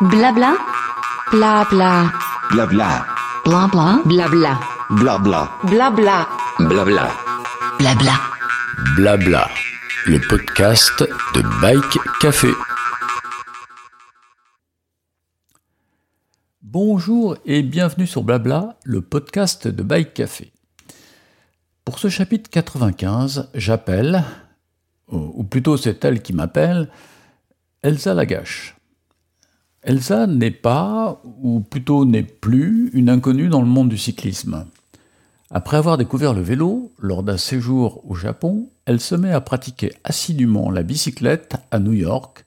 Blabla. 0.00 0.56
Blabla. 1.32 2.12
Blabla. 2.52 3.06
Blabla. 3.44 4.02
Blabla. 4.04 4.60
Blabla. 4.90 5.58
Blabla. 5.64 6.28
Blabla. 6.60 7.10
Blabla. 7.80 8.12
Blabla, 8.94 9.48
le 10.06 10.20
podcast 10.20 11.02
de 11.02 11.42
Bike 11.60 11.98
Café. 12.20 12.52
Bonjour 16.62 17.36
et 17.44 17.64
bienvenue 17.64 18.06
sur 18.06 18.22
Blabla, 18.22 18.76
le 18.84 19.00
podcast 19.00 19.66
de 19.66 19.82
Bike 19.82 20.14
Café. 20.14 20.52
Pour 21.84 21.98
ce 21.98 22.08
chapitre 22.08 22.48
95, 22.50 23.50
j'appelle, 23.52 24.22
ou 25.08 25.42
plutôt 25.42 25.76
c'est 25.76 26.04
elle 26.04 26.22
qui 26.22 26.34
m'appelle, 26.34 26.88
Elsa 27.82 28.14
Lagache. 28.14 28.77
Elsa 29.88 30.26
n'est 30.26 30.50
pas, 30.50 31.22
ou 31.42 31.60
plutôt 31.60 32.04
n'est 32.04 32.22
plus, 32.22 32.90
une 32.92 33.08
inconnue 33.08 33.48
dans 33.48 33.62
le 33.62 33.66
monde 33.66 33.88
du 33.88 33.96
cyclisme. 33.96 34.66
Après 35.50 35.78
avoir 35.78 35.96
découvert 35.96 36.34
le 36.34 36.42
vélo 36.42 36.92
lors 36.98 37.22
d'un 37.22 37.38
séjour 37.38 38.02
au 38.06 38.14
Japon, 38.14 38.68
elle 38.84 39.00
se 39.00 39.14
met 39.14 39.32
à 39.32 39.40
pratiquer 39.40 39.94
assidûment 40.04 40.70
la 40.70 40.82
bicyclette 40.82 41.56
à 41.70 41.78
New 41.78 41.94
York, 41.94 42.44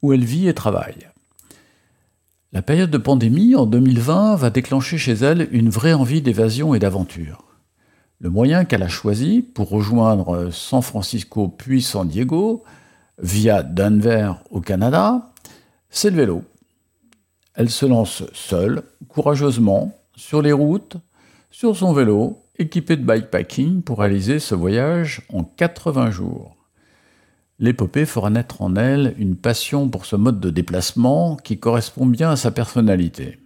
où 0.00 0.14
elle 0.14 0.24
vit 0.24 0.48
et 0.48 0.54
travaille. 0.54 1.08
La 2.54 2.62
période 2.62 2.90
de 2.90 2.96
pandémie 2.96 3.54
en 3.54 3.66
2020 3.66 4.36
va 4.36 4.48
déclencher 4.48 4.96
chez 4.96 5.12
elle 5.12 5.46
une 5.52 5.68
vraie 5.68 5.92
envie 5.92 6.22
d'évasion 6.22 6.74
et 6.74 6.78
d'aventure. 6.78 7.44
Le 8.18 8.30
moyen 8.30 8.64
qu'elle 8.64 8.82
a 8.82 8.88
choisi 8.88 9.42
pour 9.42 9.68
rejoindre 9.68 10.48
San 10.50 10.80
Francisco 10.80 11.48
puis 11.48 11.82
San 11.82 12.08
Diego, 12.08 12.64
via 13.18 13.62
Denver 13.62 14.32
au 14.50 14.62
Canada, 14.62 15.32
c'est 15.90 16.08
le 16.08 16.16
vélo. 16.16 16.44
Elle 17.58 17.70
se 17.70 17.86
lance 17.86 18.22
seule, 18.34 18.84
courageusement, 19.08 19.92
sur 20.14 20.42
les 20.42 20.52
routes, 20.52 20.96
sur 21.50 21.76
son 21.76 21.92
vélo, 21.92 22.44
équipé 22.56 22.96
de 22.96 23.02
bikepacking 23.02 23.82
pour 23.82 23.98
réaliser 23.98 24.38
ce 24.38 24.54
voyage 24.54 25.22
en 25.28 25.42
80 25.42 26.12
jours. 26.12 26.54
L'épopée 27.58 28.06
fera 28.06 28.30
naître 28.30 28.62
en 28.62 28.76
elle 28.76 29.12
une 29.18 29.34
passion 29.34 29.88
pour 29.88 30.06
ce 30.06 30.14
mode 30.14 30.38
de 30.38 30.50
déplacement 30.50 31.34
qui 31.34 31.58
correspond 31.58 32.06
bien 32.06 32.30
à 32.30 32.36
sa 32.36 32.52
personnalité. 32.52 33.40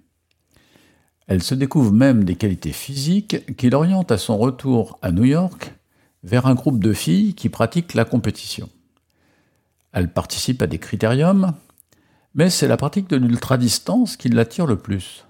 Elle 1.27 1.43
se 1.43 1.55
découvre 1.55 1.93
même 1.93 2.25
des 2.25 2.37
qualités 2.37 2.73
physiques 2.73 3.57
qui 3.57 3.71
l'orientent 3.71 4.13
à 4.13 4.19
son 4.19 4.37
retour 4.37 4.99
à 5.01 5.11
New 5.11 5.25
York 5.25 5.73
vers 6.23 6.45
un 6.45 6.55
groupe 6.55 6.85
de 6.85 6.93
filles 6.93 7.33
qui 7.33 7.49
pratiquent 7.49 7.95
la 7.95 8.05
compétition. 8.05 8.69
Elle 9.95 10.13
participe 10.13 10.61
à 10.61 10.67
des 10.67 10.79
critériums, 10.79 11.55
mais 12.35 12.51
c'est 12.51 12.69
la 12.69 12.77
pratique 12.77 13.09
de 13.09 13.17
l'ultra-distance 13.17 14.17
qui 14.17 14.29
l'attire 14.29 14.67
le 14.67 14.77
plus. 14.77 15.27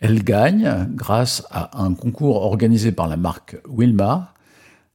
Elle 0.00 0.22
gagne, 0.22 0.88
grâce 0.90 1.46
à 1.50 1.82
un 1.82 1.94
concours 1.94 2.42
organisé 2.42 2.92
par 2.92 3.06
la 3.06 3.16
marque 3.16 3.56
Wilma, 3.68 4.34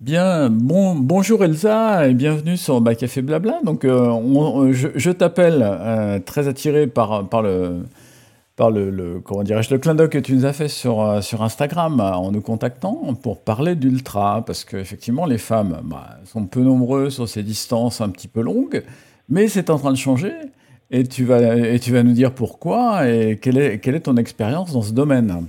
Bien, 0.00 0.48
bon, 0.48 0.94
bonjour 0.94 1.42
Elsa 1.42 2.06
et 2.06 2.14
bienvenue 2.14 2.56
sur 2.56 2.81
Café 2.97 3.20
Blabla. 3.20 3.59
Donc, 3.64 3.84
euh, 3.84 4.72
je, 4.72 5.10
t'appelle 5.10 5.59
euh, 5.60 6.20
très 6.20 6.47
attiré 6.47 6.86
par, 6.86 7.25
le 7.42 7.82
par 8.54 8.70
le, 8.70 8.91
le 8.91 9.20
clin 9.78 9.97
d'œil 9.97 10.09
que 10.09 10.19
tu 10.19 10.34
nous 10.34 10.44
as 10.44 10.53
fait 10.53 10.69
sur 10.69 11.00
euh, 11.00 11.20
Instagram 11.41 11.98
en 11.98 12.31
nous 12.31 12.41
contactant 12.41 13.12
pour 13.20 13.41
parler 13.41 13.75
d'ultra 13.75 14.44
parce 14.47 14.64
qu'effectivement 14.64 15.26
les 15.26 15.38
femmes 15.38 15.81
bah, 15.82 16.19
sont 16.26 16.47
peu 16.47 16.60
nombreuses 16.60 17.15
sur 17.15 17.28
ces 17.28 17.42
distances 17.42 18.00
un 18.00 18.10
petit 18.10 18.28
peu 18.28 18.41
longues, 18.41 18.84
mais 19.28 19.48
c'est 19.48 19.69
en 19.69 19.78
train 19.78 19.91
de 19.91 19.97
changer 19.97 20.32
et 20.92 21.03
tu 21.09 21.25
vas 21.25 21.56
et 21.56 21.80
tu 21.80 21.92
vas 21.92 22.04
nous 22.04 22.12
dire 22.12 22.32
pourquoi 22.32 23.09
et 23.09 23.36
quelle 23.42 23.59
est 23.59 23.80
quelle 23.80 23.97
est 23.97 24.00
ton 24.00 24.16
expérience 24.16 24.72
dans 24.72 24.82
ce 24.82 24.92
domaine? 24.92 25.48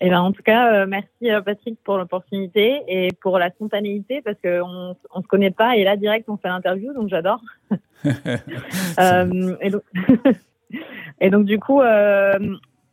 Eh 0.00 0.10
ben, 0.10 0.20
en 0.20 0.32
tout 0.32 0.42
cas, 0.42 0.72
euh, 0.72 0.86
merci 0.88 1.08
euh, 1.24 1.40
Patrick 1.40 1.78
pour 1.82 1.98
l'opportunité 1.98 2.82
et 2.86 3.08
pour 3.20 3.38
la 3.38 3.50
spontanéité 3.50 4.22
parce 4.22 4.36
qu'on 4.40 4.94
ne 5.16 5.22
se 5.22 5.26
connaît 5.26 5.50
pas 5.50 5.76
et 5.76 5.82
là, 5.82 5.96
direct, 5.96 6.28
on 6.28 6.36
fait 6.36 6.48
l'interview, 6.48 6.92
donc 6.94 7.08
j'adore. 7.08 7.40
euh, 8.06 9.56
et, 9.60 9.70
donc 9.70 9.82
et, 11.20 11.30
donc, 11.30 11.46
du 11.46 11.58
coup, 11.58 11.80
euh, 11.80 12.38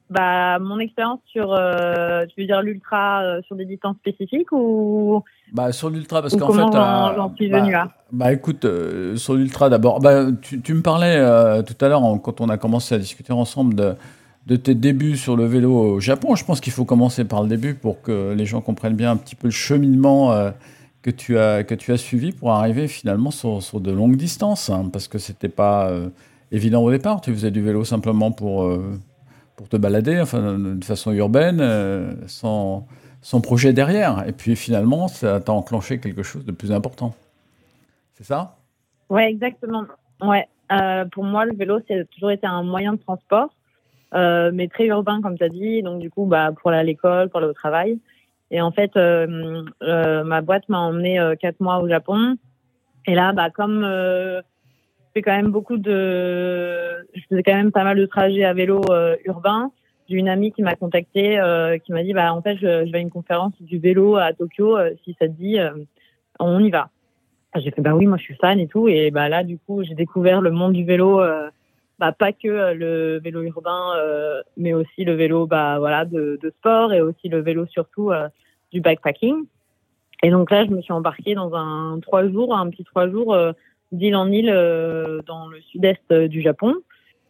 bah, 0.10 0.58
mon 0.58 0.80
expérience 0.80 1.20
sur, 1.28 1.50
tu 2.30 2.42
veux 2.42 2.48
dire 2.48 2.64
l'ultra 2.64 3.40
sur 3.44 3.56
des 3.56 3.66
distances 3.66 3.98
spécifiques 3.98 4.52
ou 4.52 5.24
bah, 5.54 5.72
Sur 5.74 5.92
l'ultra, 5.92 6.24
parce 6.24 6.36
qu'en 6.36 6.52
fait. 6.52 6.60
j'en 6.60 7.36
suis 7.36 7.50
bah, 7.50 7.60
venu 7.60 7.72
là 7.72 7.90
Bah 8.12 8.34
écoute, 8.34 8.66
sur 9.16 9.36
l'ultra 9.36 9.70
d'abord, 9.70 10.00
bah, 10.00 10.26
tu, 10.42 10.60
tu, 10.60 10.74
me 10.74 10.82
parlais 10.82 11.18
tout 11.64 11.86
à 11.86 11.88
l'heure 11.88 12.02
quand 12.24 12.42
on 12.42 12.50
a 12.50 12.58
commencé 12.58 12.96
à 12.96 12.98
discuter 12.98 13.32
ensemble 13.32 13.76
de 13.76 13.96
de 14.46 14.56
tes 14.56 14.76
débuts 14.76 15.18
sur 15.18 15.36
le 15.36 15.46
vélo 15.46 15.74
au 15.74 16.00
Japon. 16.00 16.36
Je 16.36 16.46
pense 16.46 16.62
qu'il 16.62 16.74
faut 16.74 16.86
commencer 16.86 17.26
par 17.26 17.42
le 17.42 17.50
début 17.50 17.74
pour 17.74 18.02
que 18.02 18.34
les 18.34 18.46
gens 18.46 18.62
comprennent 18.62 18.96
bien 18.96 19.12
un 19.12 19.18
petit 19.18 19.36
peu 19.36 19.48
le 19.48 19.52
cheminement 19.52 20.32
euh, 20.32 20.52
que, 21.02 21.10
tu 21.10 21.38
as, 21.38 21.64
que 21.64 21.74
tu 21.74 21.92
as 21.92 21.98
suivi 21.98 22.32
pour 22.32 22.52
arriver 22.52 22.88
finalement 22.88 23.32
sur, 23.32 23.64
sur 23.64 23.80
de 23.80 23.92
longues 23.92 24.18
distances, 24.18 24.70
hein, 24.70 24.90
parce 24.92 25.08
que 25.08 25.18
c'était 25.18 25.50
pas 25.50 25.90
euh, 25.90 26.10
évident 26.52 26.84
au 26.84 26.92
départ. 26.92 27.22
Tu 27.22 27.34
faisais 27.34 27.52
du 27.52 27.62
vélo 27.62 27.84
simplement 27.84 28.32
pour, 28.32 28.66
euh, 28.66 29.00
pour 29.56 29.68
te 29.68 29.78
balader, 29.78 30.22
enfin, 30.22 30.60
de 30.60 30.86
façon 30.86 31.12
urbaine, 31.12 32.16
sans, 32.28 32.86
sans 33.22 33.42
projet 33.42 33.74
derrière. 33.74 34.28
Et 34.28 34.32
puis 34.32 34.56
finalement, 34.56 35.08
ça 35.08 35.40
t'a 35.40 35.54
enclenché 35.54 36.00
quelque 36.00 36.22
chose 36.22 36.46
de 36.46 36.52
plus 36.52 36.72
important. 36.72 37.16
C'est 38.14 38.26
ça? 38.26 38.58
Ouais, 39.10 39.28
exactement. 39.28 39.86
Ouais. 40.22 40.48
pour 41.12 41.24
moi, 41.24 41.46
le 41.46 41.56
vélo, 41.56 41.80
c'est 41.88 42.08
toujours 42.12 42.30
été 42.30 42.46
un 42.46 42.62
moyen 42.62 42.94
de 42.94 43.00
transport. 43.00 43.55
Euh, 44.16 44.52
mais 44.54 44.68
très 44.68 44.86
urbain, 44.86 45.22
comme 45.22 45.38
tu 45.38 45.44
as 45.44 45.50
dit. 45.50 45.82
Donc, 45.82 46.00
du 46.00 46.10
coup, 46.10 46.26
bah, 46.26 46.52
pour 46.52 46.72
aller 46.72 46.80
à 46.80 46.84
l'école, 46.84 47.30
pour 47.30 47.40
aller 47.40 47.50
au 47.50 47.54
travail. 47.54 48.00
Et 48.52 48.62
en 48.62 48.72
fait, 48.72 48.96
euh, 48.96 49.64
euh, 49.84 50.24
ma 50.24 50.42
boîte 50.42 50.70
m'a 50.70 50.80
emmené 50.80 51.20
quatre 51.40 51.60
mois 51.60 51.80
au 51.80 51.90
Japon. 51.90 52.38
Et 53.08 53.16
là, 53.16 53.34
bah, 53.34 53.50
comme 53.50 53.82
je 53.82 54.42
fais 55.14 55.22
quand 55.22 55.36
même 55.36 55.52
beaucoup 55.52 55.78
de. 55.78 57.08
Je 57.14 57.22
faisais 57.30 57.44
quand 57.44 57.56
même 57.56 57.72
pas 57.72 57.84
mal 57.84 57.98
de 57.98 58.06
trajets 58.06 58.44
à 58.44 58.54
vélo 58.54 58.82
urbain. 59.26 59.72
J'ai 60.08 60.18
une 60.18 60.30
amie 60.30 60.52
qui 60.52 60.62
m'a 60.62 60.76
contacté, 60.76 61.40
qui 61.84 61.92
m'a 61.92 62.04
dit 62.04 62.14
bah, 62.14 62.34
en 62.34 62.42
fait, 62.42 62.58
je, 62.58 62.90
vais 62.92 62.98
à 62.98 63.02
une 63.02 63.10
conférence 63.10 63.54
du 63.60 63.80
vélo 63.80 64.16
à 64.16 64.34
Tokyo. 64.34 64.78
si 65.04 65.16
ça 65.20 65.28
te 65.28 65.34
dit, 65.34 65.58
on 66.40 66.64
y 66.64 66.70
va. 66.70 66.90
J'ai 67.58 67.72
fait 67.72 67.82
bah 67.82 67.96
oui, 67.96 68.06
moi 68.06 68.18
je 68.18 68.24
suis 68.24 68.36
fan 68.36 68.60
et 68.60 68.68
tout. 68.68 68.88
Et 68.88 69.12
bah 69.12 69.30
là, 69.30 69.44
du 69.44 69.58
coup, 69.58 69.84
j'ai 69.84 69.96
découvert 69.96 70.42
le 70.42 70.52
monde 70.52 70.74
du 70.74 70.84
vélo 70.84 71.22
bah, 72.00 72.12
pas 72.12 72.32
que 72.32 72.48
euh, 72.48 72.74
le 72.74 73.20
vélo 73.20 73.42
urbain, 73.44 73.94
euh, 73.98 74.42
mais 74.58 74.74
aussi 74.74 75.06
le 75.06 75.14
vélo 75.14 75.48
bah, 75.48 75.80
voilà, 75.80 76.06
de, 76.06 76.40
de, 76.42 76.50
sport 76.50 76.94
et 76.94 77.02
aussi 77.02 77.30
le 77.30 77.42
vélo 77.42 77.66
surtout 77.66 78.12
euh, 78.12 78.28
du 78.72 78.82
bikepacking. 78.82 79.46
Et 80.24 80.30
donc 80.30 80.52
là, 80.52 80.66
je 80.66 80.72
me 80.72 80.82
suis 80.82 80.94
embarquée 80.94 81.36
dans 81.36 81.54
un 81.56 82.00
trois 82.00 82.28
jours, 82.28 82.56
un 82.56 82.70
petit 82.70 82.84
trois 82.84 83.10
jours 83.10 83.38
d'île 83.92 84.16
en 84.16 84.32
île 84.32 84.48
dans 85.28 85.48
le 85.48 85.62
sud-est 85.62 86.12
du 86.12 86.42
Japon. 86.42 86.74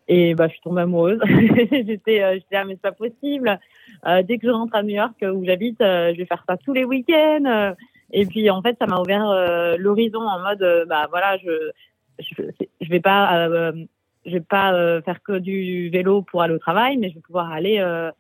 Et 0.08 0.36
bah, 0.36 0.48
je 0.48 0.54
suis 0.54 0.62
tombée 0.62 0.82
amoureuse. 0.82 1.20
j'étais, 1.72 2.22
euh, 2.22 2.34
j'étais, 2.36 2.56
ah, 2.56 2.66
mais 2.66 2.74
c'est 2.74 2.82
pas 2.82 2.92
possible. 2.92 3.60
Euh, 4.06 4.22
dès 4.24 4.38
que 4.38 4.48
je 4.48 4.52
rentre 4.52 4.76
à 4.76 4.84
New 4.84 4.96
York, 4.96 5.16
où 5.24 5.44
j'habite, 5.46 5.82
euh, 5.82 6.14
je 6.14 6.20
vais 6.20 6.26
faire 6.26 6.44
ça 6.48 6.58
tous 6.58 6.74
les 6.74 6.86
week-ends. 6.86 7.46
euh. 7.46 7.74
Et 8.12 8.26
puis, 8.26 8.50
en 8.52 8.62
fait, 8.62 8.78
ça 8.80 8.86
m'a 8.86 9.00
ouvert 9.00 9.28
euh, 9.30 9.78
l'horizon 9.78 10.22
en 10.22 10.40
mode, 10.40 10.62
euh, 10.62 10.86
bah 10.86 11.08
voilà, 11.10 11.38
je, 11.38 11.72
je, 12.20 12.44
je 12.82 12.90
vais 12.90 13.00
pas, 13.00 13.48
euh, 13.48 13.72
je 14.26 14.32
vais 14.32 14.42
pas 14.42 14.74
euh, 14.74 15.02
faire 15.02 15.22
que 15.22 15.38
du 15.38 15.90
vélo 15.90 16.22
pour 16.22 16.42
aller 16.42 16.54
au 16.54 16.60
travail, 16.60 16.98
mais 16.98 17.10
je 17.10 17.16
vais 17.16 17.22
pouvoir 17.22 17.52
aller 17.52 17.78
euh, 17.80 18.12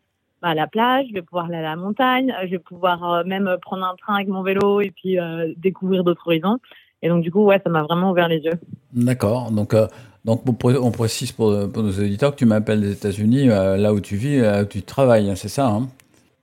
bah, 0.41 0.49
à 0.49 0.53
la 0.53 0.67
plage, 0.67 1.07
je 1.09 1.13
vais 1.13 1.21
pouvoir 1.21 1.45
aller 1.45 1.57
à 1.57 1.61
la 1.61 1.75
montagne, 1.75 2.33
je 2.43 2.49
vais 2.51 2.59
pouvoir 2.59 3.03
euh, 3.03 3.23
même 3.23 3.57
prendre 3.61 3.83
un 3.85 3.95
train 3.95 4.15
avec 4.15 4.27
mon 4.27 4.43
vélo 4.43 4.81
et 4.81 4.91
puis 4.91 5.19
euh, 5.19 5.53
découvrir 5.57 6.03
d'autres 6.03 6.27
horizons. 6.27 6.59
Et 7.01 7.09
donc, 7.09 7.23
du 7.23 7.31
coup, 7.31 7.43
ouais, 7.43 7.59
ça 7.63 7.69
m'a 7.69 7.83
vraiment 7.83 8.11
ouvert 8.11 8.27
les 8.27 8.39
yeux. 8.39 8.59
D'accord. 8.93 9.51
Donc, 9.51 9.73
euh, 9.73 9.87
donc 10.23 10.41
on 10.47 10.53
pré- 10.53 10.77
on 10.77 10.91
précise 10.91 11.31
pour, 11.31 11.53
pour 11.71 11.83
nos 11.83 11.91
auditeurs 11.91 12.31
que 12.31 12.37
tu 12.37 12.45
m'appelles 12.45 12.81
des 12.81 12.93
États-Unis, 12.93 13.49
euh, 13.49 13.77
là 13.77 13.93
où 13.93 13.99
tu 13.99 14.15
vis, 14.15 14.39
là 14.39 14.63
où 14.63 14.65
tu 14.65 14.81
travailles, 14.81 15.29
hein, 15.29 15.35
c'est 15.35 15.49
ça 15.49 15.67
hein? 15.67 15.87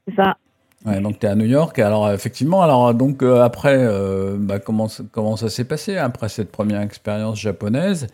C'est 0.06 0.14
ça. 0.16 0.36
Ouais, 0.84 1.00
donc 1.00 1.20
tu 1.20 1.26
es 1.26 1.28
à 1.28 1.36
New 1.36 1.46
York. 1.46 1.78
Alors 1.78 2.10
effectivement, 2.10 2.62
alors 2.62 2.92
donc 2.92 3.22
euh, 3.22 3.42
après, 3.42 3.76
euh, 3.78 4.36
bah, 4.36 4.58
comment 4.58 4.88
comment 5.12 5.36
ça 5.36 5.48
s'est 5.48 5.64
passé 5.64 5.96
après 5.96 6.28
cette 6.28 6.50
première 6.50 6.80
expérience 6.80 7.38
japonaise? 7.40 8.08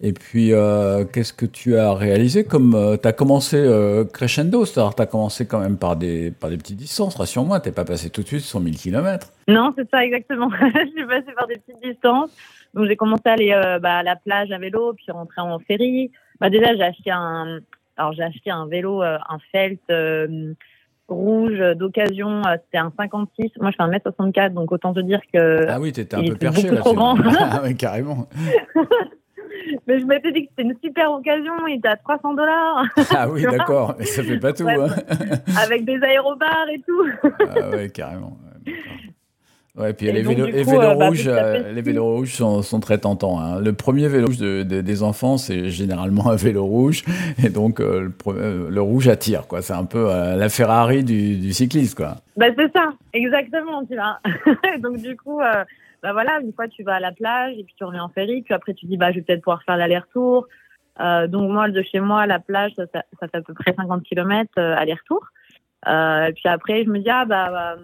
Et 0.00 0.12
puis 0.12 0.52
euh, 0.52 1.04
qu'est-ce 1.04 1.32
que 1.32 1.44
tu 1.46 1.76
as 1.76 1.92
réalisé 1.92 2.44
comme 2.44 2.96
tu 3.02 3.08
as 3.08 3.12
commencé 3.12 3.56
euh, 3.56 4.04
crescendo, 4.04 4.64
c'est-à-dire 4.64 4.94
tu 4.94 5.02
as 5.02 5.06
commencé 5.06 5.46
quand 5.46 5.58
même 5.58 5.76
par 5.76 5.96
des 5.96 6.30
par 6.30 6.50
des 6.50 6.56
petites 6.56 6.76
distances. 6.76 7.16
Rassure-moi, 7.16 7.58
t'es 7.58 7.72
pas 7.72 7.84
passé 7.84 8.08
tout 8.08 8.22
de 8.22 8.28
suite 8.28 8.42
sur 8.42 8.60
1000 8.60 8.76
km. 8.76 9.32
Non, 9.48 9.72
c'est 9.76 9.90
ça 9.90 10.04
exactement. 10.04 10.50
je 10.60 10.90
suis 10.90 11.06
passée 11.06 11.32
par 11.36 11.48
des 11.48 11.56
petites 11.56 11.82
distances. 11.82 12.30
Donc 12.74 12.86
j'ai 12.86 12.94
commencé 12.96 13.22
à 13.24 13.32
aller 13.32 13.52
euh, 13.52 13.80
bah, 13.80 13.96
à 13.98 14.02
la 14.04 14.14
plage 14.14 14.52
à 14.52 14.58
vélo, 14.58 14.92
puis 14.92 15.10
rentrer 15.10 15.40
en 15.40 15.58
ferry. 15.58 16.12
Bah, 16.40 16.48
déjà 16.48 16.76
j'ai 16.76 16.82
acheté 16.82 17.10
un, 17.10 17.58
alors 17.96 18.12
j'ai 18.12 18.22
acheté 18.22 18.50
un 18.50 18.66
vélo, 18.66 19.02
euh, 19.02 19.18
un 19.28 19.38
Felt 19.50 19.80
euh, 19.90 20.52
rouge 21.08 21.58
d'occasion. 21.74 22.42
euh, 22.46 22.56
C'était 22.66 22.78
un 22.78 22.92
56. 22.96 23.50
Moi 23.60 23.72
je 23.72 23.76
fais 23.76 23.82
un 23.82 23.88
mètre 23.88 24.04
64, 24.04 24.54
donc 24.54 24.70
autant 24.70 24.94
te 24.94 25.00
dire 25.00 25.20
que. 25.32 25.66
Ah 25.68 25.80
oui, 25.80 25.90
t'étais 25.92 26.14
un 26.14 26.22
peu 26.22 26.36
perché 26.36 26.68
beaucoup 26.68 26.82
trop 26.82 26.94
grand. 26.94 27.16
ah 27.40 27.62
oui, 27.64 27.76
carrément. 27.76 28.28
Mais 29.86 30.00
je 30.00 30.04
m'étais 30.06 30.32
dit 30.32 30.44
que 30.44 30.50
c'était 30.56 30.68
une 30.68 30.76
super 30.82 31.12
occasion. 31.12 31.52
Il 31.68 31.76
était 31.76 31.88
à 31.88 31.96
300 31.96 32.34
dollars 32.34 32.84
Ah 33.14 33.28
oui, 33.28 33.42
d'accord. 33.50 33.94
Mais 33.98 34.04
ça 34.04 34.22
fait 34.22 34.38
pas 34.38 34.52
tout. 34.52 34.64
Ouais. 34.64 34.76
hein. 34.78 35.36
avec 35.62 35.84
des 35.84 36.00
aérobars 36.02 36.66
et 36.72 36.80
tout. 36.86 37.06
Ah 37.40 37.70
ouais, 37.70 37.88
carrément. 37.90 38.36
Ouais, 39.76 39.92
puis 39.92 40.08
Et 40.08 40.12
les 40.12 40.22
les 40.22 40.24
coup, 40.24 40.30
vélos 40.70 40.82
euh, 40.82 40.94
bah, 40.96 41.06
rouges, 41.08 41.28
euh, 41.28 41.72
les 41.72 41.82
vélos 41.82 42.04
rouges 42.16 42.32
sont, 42.34 42.62
sont 42.62 42.80
très 42.80 42.98
tentants. 42.98 43.38
hein. 43.38 43.60
Le 43.60 43.72
premier 43.72 44.08
vélo 44.08 44.26
rouge 44.26 44.38
de- 44.38 44.64
de- 44.64 44.80
des 44.80 45.02
enfants, 45.04 45.36
c'est 45.36 45.68
généralement 45.70 46.30
un 46.30 46.34
vélo 46.34 46.64
rouge, 46.64 47.04
et 47.44 47.48
donc 47.48 47.78
euh, 47.78 48.08
le, 48.26 48.70
le 48.70 48.80
rouge 48.82 49.06
attire, 49.06 49.46
quoi. 49.46 49.62
C'est 49.62 49.74
un 49.74 49.84
peu 49.84 50.10
euh, 50.10 50.34
la 50.34 50.48
Ferrari 50.48 51.04
du, 51.04 51.36
du 51.36 51.52
cycliste, 51.52 51.96
quoi. 51.96 52.16
Bah, 52.36 52.46
c'est 52.56 52.72
ça, 52.72 52.90
exactement, 53.12 53.84
tu 53.86 53.94
vois. 53.94 54.18
Donc, 54.82 54.96
du 55.00 55.16
coup, 55.16 55.40
euh, 55.40 55.62
bah 56.02 56.12
voilà, 56.12 56.40
une 56.40 56.52
fois, 56.52 56.68
tu 56.68 56.82
vas 56.82 56.94
à 56.94 57.00
la 57.00 57.12
plage 57.12 57.56
et 57.58 57.64
puis 57.64 57.74
tu 57.76 57.84
reviens 57.84 58.04
en 58.04 58.08
ferry. 58.08 58.42
Puis 58.42 58.54
après, 58.54 58.74
tu 58.74 58.86
dis, 58.86 58.96
bah, 58.96 59.10
je 59.10 59.16
vais 59.16 59.22
peut-être 59.22 59.42
pouvoir 59.42 59.62
faire 59.64 59.76
l'aller-retour. 59.76 60.46
Euh, 61.00 61.26
donc, 61.26 61.50
moi, 61.50 61.68
de 61.68 61.82
chez 61.82 62.00
moi 62.00 62.22
à 62.22 62.26
la 62.26 62.38
plage, 62.38 62.72
ça, 62.76 62.84
ça, 62.92 63.02
ça 63.20 63.28
fait 63.28 63.38
à 63.38 63.42
peu 63.42 63.54
près 63.54 63.74
50 63.74 64.02
km 64.02 64.50
aller-retour. 64.58 65.24
Euh, 65.86 66.26
et 66.26 66.32
puis 66.32 66.48
après, 66.48 66.84
je 66.84 66.90
me 66.90 66.98
dis, 66.98 67.10
ah, 67.10 67.24
bah, 67.24 67.50
bah, 67.50 67.76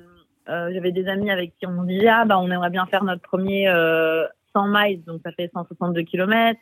euh, 0.48 0.70
j'avais 0.72 0.92
des 0.92 1.08
amis 1.08 1.30
avec 1.30 1.56
qui 1.58 1.66
on 1.66 1.84
disait, 1.84 2.08
ah, 2.08 2.24
bah, 2.24 2.38
on 2.38 2.50
aimerait 2.50 2.70
bien 2.70 2.86
faire 2.86 3.04
notre 3.04 3.22
premier 3.22 3.68
euh, 3.68 4.26
100 4.54 4.68
miles. 4.68 5.04
Donc, 5.04 5.20
ça 5.24 5.32
fait 5.32 5.50
162 5.52 6.02
km. 6.02 6.58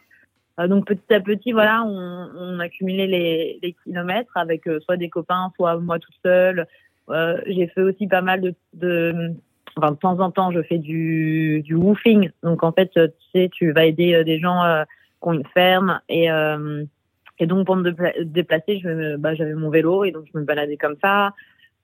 Euh, 0.61 0.69
donc, 0.69 0.87
petit 0.87 1.15
à 1.15 1.21
petit, 1.21 1.53
voilà, 1.53 1.83
on, 1.85 2.31
on 2.37 2.61
accumulait 2.61 3.07
les, 3.07 3.59
les 3.63 3.75
kilomètres 3.85 4.37
avec 4.37 4.67
euh, 4.69 4.81
soit 4.81 4.97
des 4.97 5.09
copains, 5.09 5.51
soit 5.57 5.77
moi 5.79 5.99
toute 5.99 6.15
seule. 6.23 6.67
Euh, 7.09 7.41
j'ai 7.47 7.67
fait 7.69 7.83
aussi 7.83 8.07
pas 8.07 8.23
mal 8.23 8.41
de, 8.41 8.55
de, 8.75 9.35
enfin, 9.77 9.93
de 9.93 9.97
temps 9.97 10.21
en 10.21 10.31
temps, 10.31 10.51
je 10.51 10.63
fais 10.63 10.79
du, 10.79 11.63
du 11.65 11.75
woofing. 11.75 12.31
Donc, 12.43 12.63
en 12.63 12.73
fait, 12.73 12.91
euh, 12.97 13.09
tu 13.09 13.41
sais, 13.41 13.51
tu 13.53 13.73
vas 13.73 13.85
aider 13.85 14.15
euh, 14.15 14.25
des 14.25 14.39
gens 14.39 14.63
euh, 14.65 14.85
qui 15.23 15.29
ont 15.29 15.33
une 15.33 15.47
ferme 15.55 16.01
et, 16.09 16.31
euh, 16.31 16.85
et 17.39 17.47
donc 17.47 17.67
pour 17.67 17.77
me 17.77 17.91
dépla- 17.91 18.23
déplacer, 18.25 18.83
bah, 19.19 19.35
j'avais 19.35 19.55
mon 19.55 19.71
vélo 19.71 20.05
et 20.05 20.13
donc 20.13 20.25
je 20.33 20.39
me 20.39 20.45
baladais 20.45 20.77
comme 20.77 20.97
ça. 21.03 21.33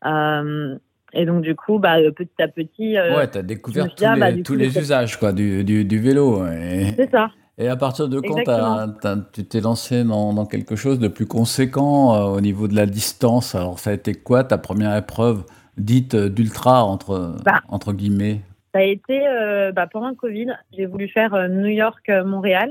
Euh, 0.04 0.76
et 1.12 1.24
donc, 1.24 1.42
du 1.42 1.54
coup, 1.54 1.78
bah, 1.78 1.96
petit 2.14 2.42
à 2.42 2.48
petit, 2.48 2.96
ouais, 2.98 3.42
découvert 3.42 3.86
suis 3.86 3.94
tous 3.94 4.02
dit, 4.02 4.06
ah, 4.06 4.14
les, 4.14 4.20
bah, 4.20 4.32
tous 4.44 4.52
coup, 4.52 4.58
les 4.58 4.78
usages, 4.78 5.18
quoi, 5.18 5.32
du, 5.32 5.64
du, 5.64 5.84
du 5.84 5.98
vélo. 5.98 6.46
Et, 6.46 6.92
c'est 6.96 7.10
ça. 7.10 7.30
et 7.56 7.68
à 7.68 7.76
partir 7.76 8.08
de 8.08 8.20
quand 8.20 8.42
t'as- 8.44 9.16
tu 9.32 9.44
t'es 9.44 9.60
lancé 9.62 10.04
dans, 10.04 10.34
dans 10.34 10.44
quelque 10.44 10.76
chose 10.76 10.98
de 10.98 11.08
plus 11.08 11.26
conséquent 11.26 12.32
au 12.32 12.40
niveau 12.42 12.68
de 12.68 12.76
la 12.76 12.84
distance? 12.84 13.54
Alors, 13.54 13.78
ça 13.78 13.90
a 13.90 13.94
été 13.94 14.14
quoi 14.14 14.44
ta 14.44 14.58
première 14.58 14.94
épreuve? 14.96 15.44
Dite 15.78 16.14
euh, 16.14 16.28
d'ultra, 16.28 16.84
entre, 16.84 17.36
Bah. 17.44 17.60
entre 17.68 17.92
guillemets 17.92 18.40
Ça 18.74 18.80
a 18.80 18.82
été 18.82 19.26
euh, 19.26 19.72
bah, 19.72 19.86
pendant 19.86 20.08
le 20.08 20.14
Covid. 20.14 20.48
J'ai 20.76 20.86
voulu 20.86 21.08
faire 21.08 21.34
euh, 21.34 21.48
New 21.48 21.66
York-Montréal. 21.66 22.70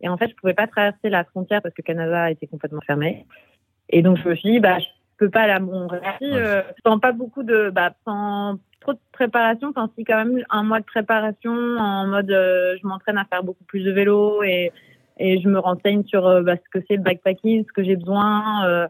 Et 0.00 0.08
en 0.08 0.16
fait, 0.16 0.28
je 0.30 0.34
pouvais 0.34 0.54
pas 0.54 0.66
traverser 0.66 1.08
la 1.10 1.24
frontière 1.24 1.62
parce 1.62 1.74
que 1.74 1.82
Canada 1.82 2.30
était 2.30 2.46
complètement 2.46 2.80
fermé. 2.80 3.24
Et 3.88 4.02
donc, 4.02 4.18
je 4.18 4.28
me 4.28 4.34
suis 4.34 4.52
dit, 4.52 4.60
bah, 4.60 4.78
je 4.78 4.86
peux 5.18 5.30
pas 5.30 5.42
aller 5.42 5.52
à 5.52 5.60
Montréal. 5.60 6.16
Euh, 6.22 6.62
sans 6.84 6.98
pas 6.98 7.12
beaucoup 7.12 7.42
de, 7.44 7.70
bah, 7.70 7.92
sans 8.04 8.58
trop 8.80 8.94
de 8.94 8.98
préparation, 9.12 9.68
enfin, 9.68 9.88
si 9.96 10.04
quand 10.04 10.24
même 10.24 10.44
un 10.50 10.64
mois 10.64 10.80
de 10.80 10.84
préparation 10.84 11.52
en 11.52 12.06
mode, 12.08 12.32
euh, 12.32 12.76
je 12.82 12.86
m'entraîne 12.86 13.16
à 13.16 13.24
faire 13.24 13.44
beaucoup 13.44 13.62
plus 13.64 13.84
de 13.84 13.92
vélo 13.92 14.42
et, 14.42 14.72
et 15.18 15.40
je 15.40 15.48
me 15.48 15.60
renseigne 15.60 16.02
sur 16.04 16.26
euh, 16.26 16.42
bah, 16.42 16.56
ce 16.56 16.68
que 16.78 16.84
c'est 16.88 16.96
le 16.96 17.02
backpacking, 17.02 17.64
ce 17.64 17.72
que 17.72 17.84
j'ai 17.84 17.94
besoin. 17.94 18.88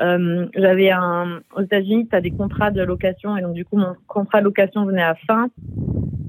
Euh, 0.00 0.46
j'avais 0.54 0.90
un, 0.90 1.40
aux 1.54 1.62
États-Unis, 1.62 2.08
tu 2.08 2.16
as 2.16 2.20
des 2.20 2.30
contrats 2.30 2.70
de 2.70 2.82
location 2.82 3.36
et 3.36 3.42
donc, 3.42 3.54
du 3.54 3.64
coup, 3.64 3.76
mon 3.76 3.94
contrat 4.06 4.40
de 4.40 4.44
location 4.44 4.84
venait 4.84 5.02
à 5.02 5.14
fin. 5.14 5.48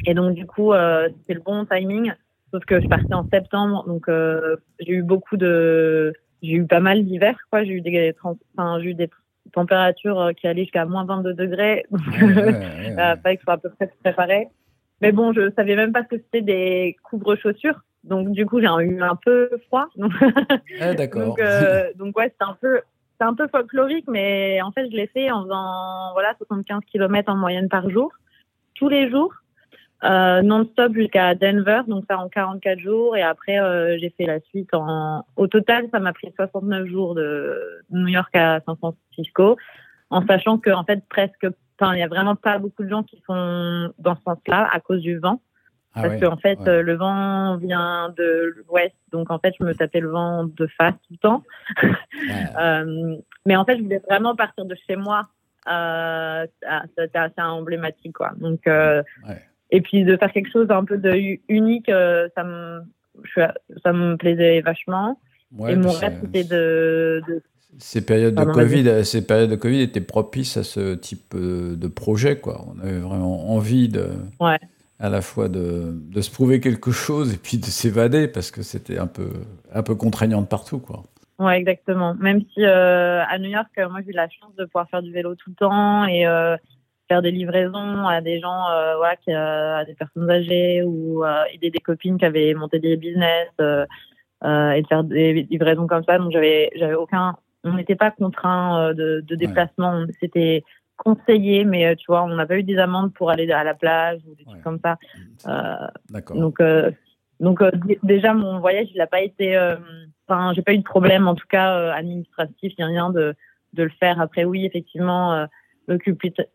Et 0.05 0.13
donc, 0.13 0.35
du 0.35 0.45
coup, 0.45 0.73
euh, 0.73 1.09
c'était 1.19 1.33
le 1.33 1.41
bon 1.41 1.65
timing. 1.65 2.13
Sauf 2.51 2.63
que 2.63 2.79
je 2.79 2.87
partais 2.87 3.13
en 3.13 3.27
septembre, 3.29 3.83
donc 3.87 4.07
euh, 4.07 4.55
j'ai 4.79 4.93
eu 4.93 5.03
beaucoup 5.03 5.35
de, 5.35 6.13
j'ai 6.41 6.53
eu 6.53 6.65
pas 6.65 6.79
mal 6.79 7.03
d'hiver, 7.03 7.35
quoi. 7.51 7.65
J'ai 7.65 7.73
eu 7.73 7.81
des, 7.81 8.15
enfin, 8.23 8.79
j'ai 8.79 8.91
eu 8.91 8.93
des 8.93 9.09
températures 9.51 10.31
qui 10.37 10.47
allaient 10.47 10.63
jusqu'à 10.63 10.85
moins 10.85 11.03
22 11.03 11.33
degrés. 11.33 11.85
Donc, 11.91 12.01
Ouais, 12.21 12.33
ouais, 12.33 12.45
ouais, 12.97 13.15
fallait 13.21 13.35
que 13.35 13.41
je 13.41 13.43
sois 13.43 13.55
à 13.55 13.57
peu 13.57 13.69
près 13.69 13.91
préparée. 14.01 14.47
Mais 15.01 15.11
bon, 15.11 15.33
je 15.33 15.51
savais 15.55 15.75
même 15.75 15.91
pas 15.91 16.03
ce 16.03 16.15
que 16.15 16.21
c'était 16.23 16.41
des 16.41 16.95
couvre-chaussures. 17.03 17.81
Donc, 18.03 18.31
du 18.31 18.45
coup, 18.45 18.59
j'ai 18.59 18.67
eu 18.67 19.01
un 19.01 19.15
peu 19.15 19.49
froid. 19.67 19.87
Donc, 19.97 20.13
Ah, 20.81 20.93
d'accord. 20.93 21.25
donc, 21.25 21.39
euh, 21.39 21.91
donc 21.95 22.17
ouais, 22.17 22.29
c'était 22.29 22.49
un 22.49 22.57
peu, 22.59 22.81
c'est 23.19 23.25
un 23.25 23.33
peu 23.33 23.47
folklorique, 23.47 24.06
mais 24.07 24.61
en 24.61 24.71
fait, 24.71 24.89
je 24.89 24.95
l'ai 24.95 25.07
fait 25.07 25.31
en 25.31 25.44
faisant 25.44 26.13
voilà 26.13 26.35
75 26.37 26.81
km 26.92 27.31
en 27.31 27.35
moyenne 27.35 27.69
par 27.69 27.89
jour, 27.89 28.11
tous 28.75 28.89
les 28.89 29.09
jours, 29.09 29.33
euh, 30.03 30.44
non-stop 30.44 30.94
jusqu'à 30.94 31.33
Denver, 31.33 31.81
donc 31.87 32.06
ça 32.07 32.19
en 32.19 32.30
44 32.30 32.80
jours, 32.80 33.18
et 33.18 33.23
après 33.23 33.59
euh, 33.59 33.97
j'ai 33.99 34.11
fait 34.11 34.25
la 34.25 34.39
suite 34.42 34.73
en. 34.73 35.25
Au 35.35 35.47
total, 35.47 35.87
ça 35.92 35.99
m'a 35.99 36.13
pris 36.13 36.31
69 36.35 36.85
jours 36.87 37.15
de 37.15 37.81
New 37.89 38.07
York 38.07 38.35
à 38.35 38.59
San 38.65 38.77
Francisco, 38.77 39.57
en 40.11 40.25
sachant 40.27 40.59
que 40.59 40.69
en 40.69 40.83
fait 40.83 41.03
presque, 41.09 41.47
enfin, 41.80 41.95
il 41.95 41.99
y 41.99 42.03
a 42.03 42.07
vraiment 42.07 42.35
pas 42.35 42.59
beaucoup 42.59 42.83
de 42.83 42.89
gens 42.89 43.03
qui 43.03 43.21
sont 43.25 43.92
dans 43.97 44.15
ce 44.15 44.21
sens-là 44.23 44.69
à 44.71 44.80
cause 44.80 45.01
du 45.01 45.18
vent. 45.18 45.42
Ah 45.97 46.04
Parce 46.04 46.13
ouais, 46.13 46.19
qu'en 46.19 46.37
fait, 46.37 46.59
ouais. 46.59 46.69
euh, 46.69 46.81
le 46.83 46.95
vent 46.95 47.57
vient 47.57 48.13
de 48.16 48.56
l'ouest, 48.69 48.94
donc 49.11 49.31
en 49.31 49.39
fait, 49.39 49.54
je 49.59 49.66
me 49.66 49.73
tapais 49.73 49.99
le 49.99 50.09
vent 50.09 50.44
de 50.45 50.68
face 50.77 50.94
tout 51.07 51.13
le 51.13 51.18
temps. 51.18 51.44
Ouais. 51.83 51.89
Euh, 52.59 53.16
mais 53.45 53.56
en 53.56 53.63
fait, 53.66 53.77
je 53.77 53.83
voulais 53.83 54.01
vraiment 54.09 54.35
partir 54.35 54.66
de 54.66 54.75
chez 54.87 54.95
moi. 54.95 55.27
Euh, 55.68 56.45
ah, 56.68 56.83
C'était 56.97 57.18
assez 57.18 57.39
emblématique, 57.42 58.13
quoi. 58.13 58.31
Donc, 58.37 58.68
et 59.69 59.81
puis 59.81 60.04
de 60.04 60.18
faire 60.18 60.31
quelque 60.31 60.51
chose 60.51 60.68
un 60.69 60.83
peu 60.83 60.97
de 60.97 61.37
unique, 61.47 61.87
ça 61.87 62.44
me, 62.44 62.81
ça 63.83 63.94
me 63.94 64.16
plaisait 64.18 64.61
vachement. 64.61 65.19
Et 65.68 65.75
mon 65.75 65.92
rêve, 65.92 66.19
c'était 66.21 66.44
de, 66.44 67.21
de 67.27 67.42
Ces 67.77 68.04
périodes 68.04 68.35
de 68.35 68.44
Covid, 68.44 69.06
ces 69.06 69.25
périodes 69.25 69.51
de 69.51 69.56
Covid 69.56 69.81
étaient 69.81 70.01
propices 70.01 70.57
à 70.57 70.63
ce 70.63 70.95
type 70.95 71.35
de 71.35 71.87
projet, 71.87 72.39
quoi. 72.39 72.66
On 72.68 72.80
avait 72.80 72.99
vraiment 72.99 73.51
envie 73.51 73.87
de, 73.87 74.09
Ouais. 74.39 74.59
À 74.99 75.09
la 75.09 75.21
fois 75.21 75.47
de, 75.47 75.92
de 75.94 76.21
se 76.21 76.31
prouver 76.31 76.59
quelque 76.59 76.92
chose 76.92 77.33
et 77.33 77.37
puis 77.37 77.57
de 77.57 77.66
s'évader 77.66 78.27
parce 78.27 78.49
que 78.51 78.63
c'était 78.63 78.97
un 78.97 79.07
peu, 79.07 79.30
un 79.73 79.83
peu 79.83 79.95
contraignant 79.95 80.42
de 80.42 80.47
partout, 80.47 80.80
quoi. 80.80 81.04
Ouais, 81.39 81.59
exactement. 81.59 82.16
Même 82.16 82.42
si 82.54 82.66
euh, 82.66 83.23
à 83.23 83.37
New 83.37 83.49
York, 83.49 83.69
euh, 83.77 83.89
moi 83.89 83.99
j'ai 84.04 84.09
eu 84.09 84.16
la 84.16 84.27
chance 84.27 84.56
de 84.57 84.66
pouvoir 84.66 84.89
faire 84.89 85.04
du 85.04 85.11
vélo 85.11 85.35
tout 85.35 85.51
le 85.51 85.56
temps 85.56 86.06
et 86.07 86.25
euh, 86.25 86.57
faire 87.07 87.21
des 87.21 87.30
livraisons 87.30 88.07
à 88.07 88.21
des 88.21 88.39
gens, 88.39 88.69
euh, 88.71 88.95
voilà, 88.97 89.16
qui, 89.18 89.31
à 89.31 89.85
des 89.85 89.94
personnes 89.94 90.30
âgées 90.31 90.81
ou 90.83 91.23
aider 91.54 91.69
des 91.69 91.80
copines 91.80 92.18
qui 92.18 92.25
avaient 92.25 92.56
monté 92.56 92.80
des 92.80 92.97
business 92.97 93.49
et 93.59 94.81
de 94.81 94.87
faire 94.89 95.04
des 95.04 95.47
livraisons 95.49 95.85
comme 95.85 96.04
ça. 96.06 96.18
Donc 96.18 96.31
j'avais, 96.31 96.71
j'avais 96.75 96.95
aucun, 96.95 97.35
on 97.63 97.73
n'était 97.73 97.95
pas 97.95 98.09
contraint 98.09 98.94
de, 98.95 99.23
de 99.25 99.35
déplacement. 99.35 100.06
C'était 100.19 100.63
conseillé, 100.97 101.63
mais 101.66 101.85
euh, 101.87 101.95
tu 101.95 102.06
vois, 102.07 102.23
on 102.23 102.35
n'a 102.35 102.45
pas 102.45 102.57
eu 102.57 102.63
des 102.63 102.77
amendes 102.77 103.13
pour 103.13 103.30
aller 103.30 103.49
à 103.51 103.63
la 103.63 103.73
plage 103.73 104.19
ou 104.27 104.35
des 104.35 104.44
trucs 104.44 104.57
Ouais. 104.57 104.63
comme 104.63 104.80
ça. 104.83 104.97
Euh, 105.47 105.87
D'accord. 106.09 106.37
donc, 106.37 106.59
euh, 106.59 106.92
donc 107.39 107.61
euh, 107.61 107.71
déjà, 108.04 108.33
mon 108.33 108.59
voyage, 108.59 108.87
il 108.94 108.97
n'a 108.97 109.07
pas 109.07 109.21
été 109.21 109.56
euh, 109.56 109.75
enfin, 110.27 110.54
j'ai 110.54 110.61
pas 110.61 110.73
eu 110.73 110.80
de 110.80 110.83
problème, 110.83 111.27
en 111.27 111.35
tout 111.35 111.47
cas 111.47 111.77
euh, 111.77 111.92
administratif, 111.92 112.73
ni 112.77 112.83
rien 112.83 113.09
de, 113.09 113.35
de 113.73 113.83
le 113.83 113.89
faire. 113.89 114.19
Après, 114.19 114.44
oui, 114.44 114.66
effectivement, 114.66 115.33
euh, 115.33 115.45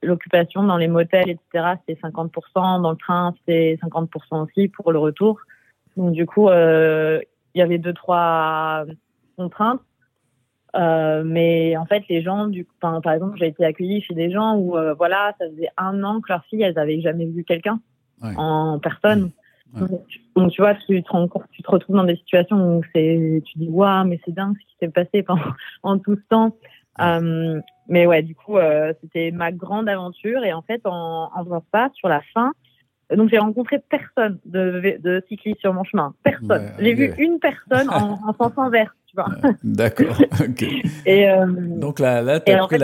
l'occupation 0.03 0.63
dans 0.63 0.77
les 0.77 0.89
motels, 0.89 1.31
etc., 1.31 1.75
c'était 1.87 2.01
50%. 2.01 2.83
Dans 2.83 2.91
le 2.91 2.97
train, 2.97 3.35
c'était 3.39 3.79
50% 3.83 4.45
aussi 4.45 4.69
pour 4.69 4.93
le 4.93 4.99
retour. 4.99 5.39
Donc, 5.97 6.13
du 6.13 6.27
coup, 6.27 6.49
euh, 6.49 7.21
il 7.55 7.59
y 7.59 7.63
avait 7.63 7.79
deux, 7.79 7.93
trois 7.93 8.85
contraintes. 9.37 9.81
Euh, 10.75 11.23
mais 11.25 11.77
en 11.77 11.85
fait, 11.87 12.03
les 12.09 12.23
gens, 12.23 12.47
du, 12.47 12.67
enfin, 12.81 13.01
par 13.03 13.13
exemple, 13.13 13.37
j'ai 13.39 13.49
été 13.49 13.65
accueillie 13.65 14.01
chez 14.03 14.15
des 14.15 14.31
gens 14.31 14.57
où, 14.57 14.77
euh, 14.77 14.95
voilà, 14.95 15.35
ça 15.39 15.47
faisait 15.51 15.69
un 15.77 16.03
an 16.03 16.21
que 16.21 16.33
leurs 16.33 16.45
filles, 16.47 16.63
elles 16.63 16.79
avaient 16.79 17.01
jamais 17.01 17.27
vu 17.27 17.45
quelqu'un 17.45 17.81
Ouais. 18.23 18.33
en 18.37 18.79
personne. 18.79 19.33
Ouais. 19.75 19.81
Donc, 19.89 20.07
tu- 20.07 20.21
donc, 20.37 20.51
tu 20.53 20.63
vois, 20.63 20.75
tu 20.75 21.03
te, 21.03 21.11
rends 21.11 21.29
tu 21.51 21.63
te 21.63 21.71
retrouves 21.71 21.97
dans 21.97 22.05
des 22.05 22.17
situations 22.17 22.79
où 22.79 22.83
c'est, 22.95 23.43
tu 23.45 23.59
dis, 23.59 23.69
waouh, 23.69 24.05
mais 24.07 24.21
c'est 24.25 24.33
dingue 24.33 24.55
ce 24.61 24.67
qui 24.67 24.77
s'est 24.81 24.89
passé 24.89 25.23
pendant 25.27 25.43
en 25.83 25.99
tout 25.99 26.15
ce 26.17 26.23
temps. 26.29 26.57
Euh, 27.01 27.61
mais 27.89 28.07
ouais, 28.07 28.23
du 28.23 28.35
coup, 28.35 28.59
euh, 28.59 28.93
c'était 29.01 29.31
ma 29.31 29.51
grande 29.51 29.89
aventure. 29.89 30.45
Et 30.45 30.53
en 30.53 30.63
fait, 30.63 30.81
en, 30.85 31.31
en 31.35 31.45
faisant 31.45 31.65
ça, 31.73 31.91
sur 31.95 32.09
la 32.09 32.21
fin, 32.33 32.53
donc 33.15 33.29
j'ai 33.31 33.39
rencontré 33.39 33.79
personne 33.79 34.39
de, 34.47 34.99
de 35.03 35.23
cycliste 35.29 35.61
sur 35.61 35.73
mon 35.75 35.85
chemin. 35.85 36.15
Personne. 36.23 36.63
Ouais, 36.63 36.73
j'ai 36.79 36.95
vu 36.95 37.13
une 37.19 37.39
personne 37.41 37.89
en, 37.91 38.19
en 38.27 38.33
sens 38.35 38.53
inverse, 38.59 38.95
tu 39.15 39.17
vois. 39.23 39.29
Ouais, 39.51 39.55
D'accord. 39.63 40.21
ok. 40.41 40.63
Et, 41.07 41.29
euh, 41.29 41.47
Donc 41.47 42.01
là, 42.01 42.23
là 42.23 42.41
tu 42.41 42.51
as, 42.53 42.65
en 42.65 42.69
fait, 42.69 42.79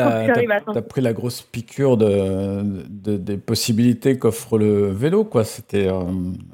pris, 0.88 1.00
la 1.00 1.12
grosse 1.12 1.42
piqûre 1.42 1.96
de, 1.96 2.86
de- 2.88 3.16
des 3.16 3.36
possibilités 3.38 4.18
qu'offre 4.18 4.58
le 4.58 4.88
vélo. 4.90 5.24
quoi. 5.24 5.44
C'était 5.44 5.88
euh, 5.88 6.00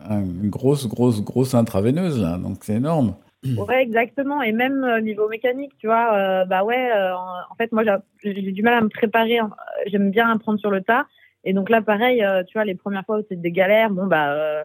un- 0.08 0.20
une 0.20 0.48
grosse, 0.50 0.86
grosse, 0.88 1.22
grosse 1.24 1.54
intraveineuse, 1.54 2.20
là. 2.20 2.38
donc 2.38 2.58
c'est 2.62 2.74
énorme. 2.74 3.14
Ouais, 3.58 3.82
exactement. 3.82 4.40
Et 4.40 4.52
même 4.52 4.82
euh, 4.84 5.00
niveau 5.02 5.28
mécanique, 5.28 5.72
tu 5.78 5.86
vois, 5.86 6.14
euh, 6.16 6.44
bah 6.46 6.64
ouais, 6.64 6.90
euh, 6.92 7.12
en 7.14 7.54
fait, 7.58 7.70
moi, 7.72 7.82
j'ai 8.22 8.32
du 8.32 8.62
mal 8.62 8.72
à 8.74 8.80
me 8.80 8.88
préparer. 8.88 9.38
hein. 9.38 9.50
J'aime 9.86 10.10
bien 10.10 10.30
apprendre 10.30 10.58
sur 10.58 10.70
le 10.70 10.80
tas. 10.82 11.04
Et 11.44 11.52
donc 11.52 11.68
là, 11.68 11.82
pareil, 11.82 12.24
tu 12.46 12.54
vois, 12.54 12.64
les 12.64 12.74
premières 12.74 13.04
fois 13.04 13.18
où 13.18 13.22
c'est 13.28 13.38
des 13.38 13.52
galères, 13.52 13.90
bon, 13.90 14.06
bah, 14.06 14.64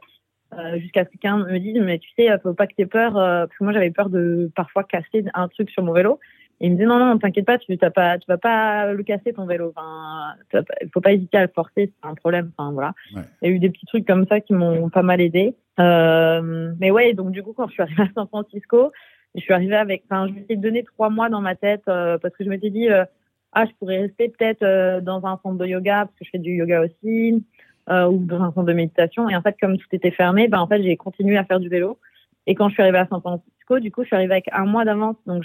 euh, 0.57 0.79
jusqu'à 0.79 1.05
ce 1.05 1.09
quelqu'un 1.09 1.37
me 1.37 1.57
dise, 1.59 1.79
mais 1.81 1.99
tu 1.99 2.09
sais, 2.17 2.29
euh, 2.29 2.37
faut 2.39 2.53
pas 2.53 2.67
que 2.67 2.73
tu 2.75 2.81
aies 2.81 2.87
peur, 2.87 3.17
euh, 3.17 3.45
parce 3.45 3.57
que 3.57 3.63
moi, 3.63 3.73
j'avais 3.73 3.91
peur 3.91 4.09
de 4.09 4.51
parfois 4.55 4.83
casser 4.83 5.25
un 5.33 5.47
truc 5.47 5.69
sur 5.69 5.83
mon 5.83 5.93
vélo. 5.93 6.19
Et 6.61 6.67
il 6.67 6.73
me 6.73 6.77
dit, 6.77 6.83
non, 6.83 6.99
non, 6.99 7.17
t'inquiète 7.17 7.45
pas, 7.45 7.57
tu 7.57 7.77
t'as 7.77 7.89
pas, 7.89 8.17
tu 8.17 8.25
vas 8.27 8.37
pas 8.37 8.91
le 8.91 9.01
casser 9.03 9.31
ton 9.31 9.45
vélo. 9.45 9.71
Enfin, 9.75 10.33
pas- 10.51 10.63
faut 10.93 10.99
pas 10.99 11.13
hésiter 11.13 11.37
à 11.37 11.43
le 11.43 11.51
forcer, 11.53 11.93
c'est 11.93 12.09
un 12.09 12.15
problème. 12.15 12.51
Enfin, 12.57 12.71
voilà. 12.73 12.93
Ouais. 13.15 13.21
Il 13.41 13.49
y 13.49 13.51
a 13.51 13.55
eu 13.55 13.59
des 13.59 13.69
petits 13.69 13.85
trucs 13.85 14.05
comme 14.05 14.27
ça 14.27 14.41
qui 14.41 14.53
m'ont 14.53 14.89
pas 14.89 15.03
mal 15.03 15.21
aidé. 15.21 15.55
Euh, 15.79 16.73
mais 16.79 16.91
ouais, 16.91 17.13
donc 17.13 17.31
du 17.31 17.43
coup, 17.43 17.53
quand 17.53 17.67
je 17.67 17.73
suis 17.73 17.81
arrivée 17.81 18.03
à 18.03 18.09
San 18.13 18.27
Francisco, 18.27 18.91
je 19.35 19.41
suis 19.41 19.53
arrivée 19.53 19.75
avec, 19.75 20.03
enfin, 20.09 20.27
je 20.27 20.33
m'étais 20.33 20.57
donné 20.57 20.83
trois 20.83 21.09
mois 21.09 21.29
dans 21.29 21.41
ma 21.41 21.55
tête 21.55 21.83
euh, 21.87 22.17
parce 22.17 22.35
que 22.35 22.43
je 22.43 22.49
m'étais 22.49 22.69
dit, 22.71 22.89
euh, 22.89 23.05
ah, 23.53 23.65
je 23.65 23.71
pourrais 23.79 24.01
rester 24.01 24.29
peut-être 24.29 24.63
euh, 24.63 25.01
dans 25.01 25.25
un 25.25 25.39
centre 25.41 25.57
de 25.57 25.65
yoga 25.65 26.05
parce 26.05 26.19
que 26.19 26.25
je 26.25 26.29
fais 26.31 26.39
du 26.39 26.51
yoga 26.51 26.81
aussi, 26.81 27.43
euh, 27.89 28.07
ou 28.07 28.17
dans 28.19 28.41
un 28.41 28.51
centre 28.51 28.63
de 28.63 28.73
méditation. 28.73 29.29
Et 29.29 29.35
en 29.35 29.41
fait, 29.41 29.55
comme 29.59 29.77
tout 29.77 29.87
était 29.91 30.11
fermé, 30.11 30.47
ben 30.47 30.59
en 30.59 30.67
fait, 30.67 30.81
j'ai 30.83 30.97
continué 30.97 31.37
à 31.37 31.43
faire 31.43 31.59
du 31.59 31.69
vélo. 31.69 31.99
Et 32.47 32.55
quand 32.55 32.69
je 32.69 32.73
suis 32.73 32.83
arrivée 32.83 32.99
à 32.99 33.07
San 33.07 33.21
Francisco, 33.21 33.79
du 33.79 33.91
coup, 33.91 34.03
je 34.03 34.07
suis 34.07 34.15
arrivée 34.15 34.33
avec 34.33 34.49
un 34.51 34.65
mois 34.65 34.85
d'avance. 34.85 35.15
Donc, 35.25 35.43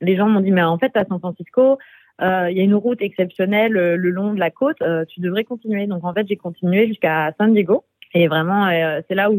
les 0.00 0.16
gens 0.16 0.28
m'ont 0.28 0.40
dit, 0.40 0.50
mais 0.50 0.62
en 0.62 0.78
fait, 0.78 0.96
à 0.96 1.04
San 1.04 1.18
Francisco, 1.18 1.78
euh, 2.20 2.48
il 2.50 2.56
y 2.56 2.60
a 2.60 2.64
une 2.64 2.74
route 2.74 3.02
exceptionnelle 3.02 3.76
euh, 3.76 3.96
le 3.96 4.10
long 4.10 4.34
de 4.34 4.38
la 4.38 4.50
côte. 4.50 4.80
euh, 4.82 5.04
tu 5.04 5.20
devrais 5.20 5.44
continuer. 5.44 5.86
Donc, 5.86 6.04
en 6.04 6.12
fait, 6.12 6.26
j'ai 6.28 6.36
continué 6.36 6.86
jusqu'à 6.86 7.32
San 7.38 7.52
Diego. 7.52 7.84
Et 8.12 8.28
vraiment, 8.28 8.68
c'est 9.08 9.16
là 9.16 9.28
où, 9.32 9.36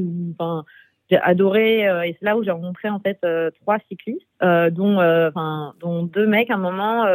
j'ai 1.10 1.18
adoré 1.18 1.84
et 1.84 2.18
c'est 2.20 2.26
là 2.26 2.36
où 2.36 2.44
j'ai 2.44 2.52
rencontré 2.52 2.90
en 2.90 3.00
fait 3.00 3.26
trois 3.62 3.78
cyclistes, 3.88 4.28
dont, 4.42 5.32
dont 5.80 6.04
deux 6.04 6.28
mecs 6.28 6.50
à 6.50 6.56
un 6.56 6.58
moment 6.58 7.06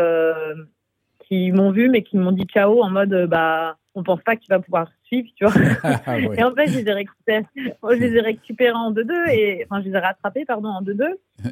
qui 1.30 1.52
m'ont 1.52 1.70
vu 1.70 1.88
mais 1.88 2.02
qui 2.02 2.16
m'ont 2.16 2.32
dit 2.32 2.44
ciao 2.44 2.82
en 2.82 2.90
mode 2.90 3.12
euh, 3.12 3.26
bah 3.26 3.76
on 3.94 4.02
pense 4.02 4.20
pas 4.22 4.36
que 4.36 4.42
tu 4.42 4.48
vas 4.48 4.60
pouvoir 4.60 4.88
suivre, 5.04 5.28
tu 5.36 5.44
vois. 5.44 5.54
Ah. 5.82 6.18
Et 6.18 6.44
en 6.44 6.54
fait, 6.54 6.68
je 6.68 6.78
les 6.78 6.88
ai 6.88 6.92
récupérés, 6.92 7.44
je 7.56 7.96
les 7.96 8.16
ai 8.16 8.20
récupérés 8.20 8.72
en 8.72 8.92
2-2 8.92 9.30
et 9.30 9.66
enfin, 9.68 9.82
je 9.82 9.88
les 9.88 9.96
ai 9.96 9.98
rattrapés 9.98 10.44
pardon 10.44 10.68
en 10.68 10.82
2-2. 10.82 11.14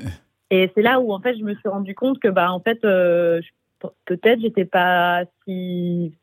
Et 0.51 0.71
c'est 0.75 0.83
là 0.83 0.99
où 0.99 1.13
en 1.13 1.21
fait, 1.21 1.37
je 1.37 1.45
me 1.45 1.55
suis 1.55 1.69
rendu 1.69 1.95
compte 1.95 2.19
que 2.21 2.29
bah 2.29 2.51
en 2.51 2.61
fait, 2.61 2.83
euh, 2.85 3.41
peut-être 4.07 4.41
j'étais 4.41 4.65
pas 4.65 5.25
si 5.45 6.15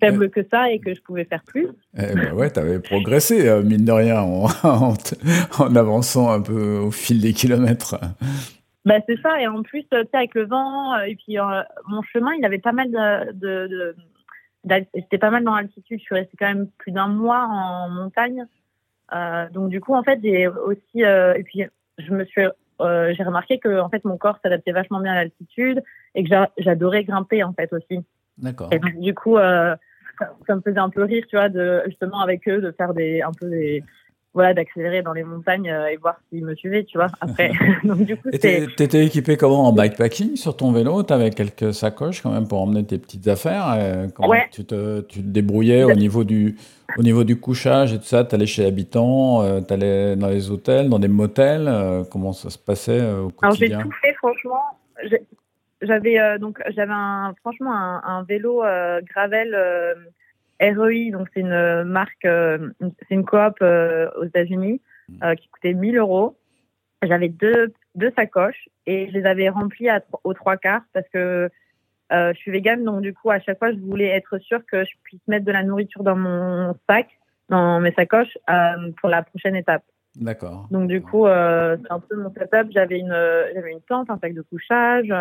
faible 0.00 0.28
que 0.28 0.40
ça 0.50 0.70
et 0.70 0.80
que 0.80 0.94
je 0.94 1.00
pouvais 1.00 1.24
faire 1.24 1.42
plus. 1.46 1.68
Eh 1.96 2.14
ben 2.14 2.32
ouais, 2.34 2.50
t'avais 2.50 2.78
progressé, 2.78 3.48
euh, 3.48 3.62
mine 3.62 3.86
de 3.86 3.92
rien, 3.92 4.20
en, 4.20 4.48
en 5.58 5.76
avançant 5.76 6.30
un 6.30 6.42
peu 6.42 6.76
au 6.76 6.90
fil 6.90 7.22
des 7.22 7.32
kilomètres. 7.32 7.98
Bah 8.84 8.96
c'est 9.06 9.20
ça. 9.20 9.40
Et 9.40 9.46
en 9.46 9.62
plus 9.62 9.84
euh, 9.92 10.04
tu 10.04 10.10
sais 10.10 10.16
avec 10.16 10.34
le 10.34 10.46
vent 10.46 10.94
euh, 10.94 11.02
et 11.02 11.14
puis 11.16 11.38
euh, 11.38 11.62
mon 11.86 12.02
chemin 12.02 12.32
il 12.34 12.44
avait 12.44 12.58
pas 12.58 12.72
mal 12.72 12.90
de, 12.90 13.32
de, 13.32 13.66
de- 13.68 14.86
j'étais 14.94 15.18
pas 15.18 15.30
mal 15.30 15.44
dans 15.44 15.54
l'altitude. 15.54 15.98
Je 15.98 16.04
suis 16.04 16.14
restée 16.14 16.36
quand 16.38 16.46
même 16.48 16.68
plus 16.78 16.92
d'un 16.92 17.08
mois 17.08 17.46
en 17.46 17.88
montagne. 17.90 18.46
Euh, 19.12 19.48
donc 19.50 19.68
du 19.70 19.80
coup 19.80 19.94
en 19.94 20.02
fait 20.02 20.18
j'ai 20.22 20.46
aussi 20.48 21.04
euh, 21.04 21.34
et 21.34 21.42
puis 21.42 21.64
je 21.98 22.12
me 22.12 22.24
suis 22.24 22.42
j'ai 22.80 23.22
remarqué 23.24 23.58
que 23.58 23.78
en 23.80 23.90
fait 23.90 24.04
mon 24.06 24.16
corps 24.16 24.38
s'adaptait 24.42 24.72
vachement 24.72 25.00
bien 25.00 25.12
à 25.12 25.16
l'altitude 25.16 25.82
et 26.14 26.22
que 26.22 26.28
j'a- 26.30 26.50
j'adorais 26.56 27.04
grimper 27.04 27.42
en 27.44 27.52
fait 27.52 27.70
aussi. 27.74 28.00
D'accord. 28.38 28.68
et 28.72 28.78
donc 28.78 28.98
du 29.00 29.12
coup 29.14 29.36
ça, 29.36 29.76
ça 30.46 30.54
me 30.56 30.62
faisait 30.62 30.78
un 30.78 30.88
peu 30.88 31.02
rire 31.04 31.24
tu 31.28 31.36
vois 31.36 31.50
de 31.50 31.82
justement 31.86 32.20
avec 32.20 32.48
eux 32.48 32.62
de 32.62 32.70
faire 32.72 32.94
des 32.94 33.20
un 33.20 33.32
peu 33.38 33.50
des 33.50 33.82
voilà 34.32 34.54
d'accélérer 34.54 35.02
dans 35.02 35.12
les 35.12 35.24
montagnes 35.24 35.70
euh, 35.70 35.86
et 35.88 35.96
voir 35.96 36.16
s'ils 36.28 36.44
me 36.44 36.54
suivaient 36.54 36.84
tu 36.84 36.98
vois 36.98 37.08
après. 37.20 37.50
Donc 37.84 38.02
du 38.02 38.16
coup 38.16 38.30
t'étais 38.30 39.04
équipé 39.04 39.36
comment 39.36 39.66
en 39.66 39.72
bikepacking 39.72 40.36
sur 40.36 40.56
ton 40.56 40.70
vélo? 40.72 41.02
T'avais 41.02 41.30
quelques 41.30 41.74
sacoches 41.74 42.22
quand 42.22 42.30
même 42.32 42.46
pour 42.46 42.60
emmener 42.62 42.84
tes 42.84 42.98
petites 42.98 43.26
affaires 43.28 43.74
euh, 43.76 44.06
Comment 44.14 44.28
Ouais. 44.28 44.48
tu, 44.52 44.64
te, 44.64 45.00
tu 45.02 45.20
te 45.20 45.26
débrouillais 45.26 45.82
au 45.84 45.92
niveau 45.94 46.22
du, 46.24 46.56
au 46.96 47.02
niveau 47.02 47.24
du 47.24 47.40
couchage 47.40 47.92
et 47.92 47.98
tout 47.98 48.04
ça? 48.04 48.24
T'allais 48.24 48.46
chez 48.46 48.62
l'habitant 48.62 49.42
euh, 49.42 49.60
T'allais 49.60 50.14
dans 50.16 50.28
les 50.28 50.50
hôtels, 50.50 50.88
dans 50.88 50.98
des 51.00 51.08
motels 51.08 51.66
euh, 51.66 52.04
Comment 52.04 52.32
ça 52.32 52.50
se 52.50 52.58
passait 52.58 53.00
euh, 53.00 53.22
au 53.22 53.32
Alors 53.42 53.54
j'ai 53.56 53.66
quotidien? 53.66 53.82
tout 53.82 53.90
fait 54.00 54.12
franchement. 54.14 54.62
J'avais 55.82 56.38
donc 56.38 56.60
j'avais 56.68 56.92
un, 56.92 57.34
franchement 57.40 57.72
un, 57.74 58.02
un 58.04 58.22
vélo 58.22 58.62
gravel 59.08 59.56
REI 60.60 61.10
donc 61.10 61.28
c'est 61.32 61.40
une 61.40 61.84
marque 61.84 62.24
euh, 62.24 62.70
c'est 62.80 63.14
une 63.14 63.24
coop 63.24 63.54
euh, 63.62 64.10
aux 64.18 64.24
États-Unis 64.24 64.80
euh, 65.22 65.34
qui 65.34 65.48
coûtait 65.48 65.74
1000 65.74 65.96
euros. 65.98 66.36
J'avais 67.02 67.28
deux 67.28 67.72
deux 67.94 68.12
sacoches 68.16 68.68
et 68.86 69.08
je 69.08 69.12
les 69.12 69.24
avais 69.24 69.48
remplies 69.48 69.88
à, 69.88 70.02
aux 70.22 70.34
trois 70.34 70.56
quarts 70.56 70.82
parce 70.92 71.08
que 71.08 71.50
euh, 72.12 72.32
je 72.34 72.38
suis 72.38 72.50
végane 72.50 72.84
donc 72.84 73.00
du 73.00 73.14
coup 73.14 73.30
à 73.30 73.40
chaque 73.40 73.58
fois 73.58 73.72
je 73.72 73.78
voulais 73.78 74.08
être 74.08 74.38
sûre 74.38 74.60
que 74.70 74.84
je 74.84 74.90
puisse 75.02 75.20
mettre 75.28 75.44
de 75.44 75.52
la 75.52 75.62
nourriture 75.62 76.02
dans 76.02 76.16
mon 76.16 76.74
sac 76.88 77.08
dans 77.48 77.80
mes 77.80 77.92
sacoches 77.92 78.36
euh, 78.48 78.92
pour 79.00 79.08
la 79.08 79.22
prochaine 79.22 79.56
étape. 79.56 79.82
D'accord. 80.16 80.68
Donc 80.70 80.88
du 80.88 81.02
coup, 81.02 81.26
euh, 81.26 81.76
c'est 81.82 81.92
un 81.92 82.00
peu 82.00 82.16
mon 82.16 82.30
setup. 82.32 82.70
J'avais 82.72 82.98
une, 82.98 83.16
j'avais 83.54 83.72
une 83.72 83.80
tente, 83.82 84.10
un 84.10 84.18
sac 84.18 84.34
de 84.34 84.42
couchage. 84.42 85.12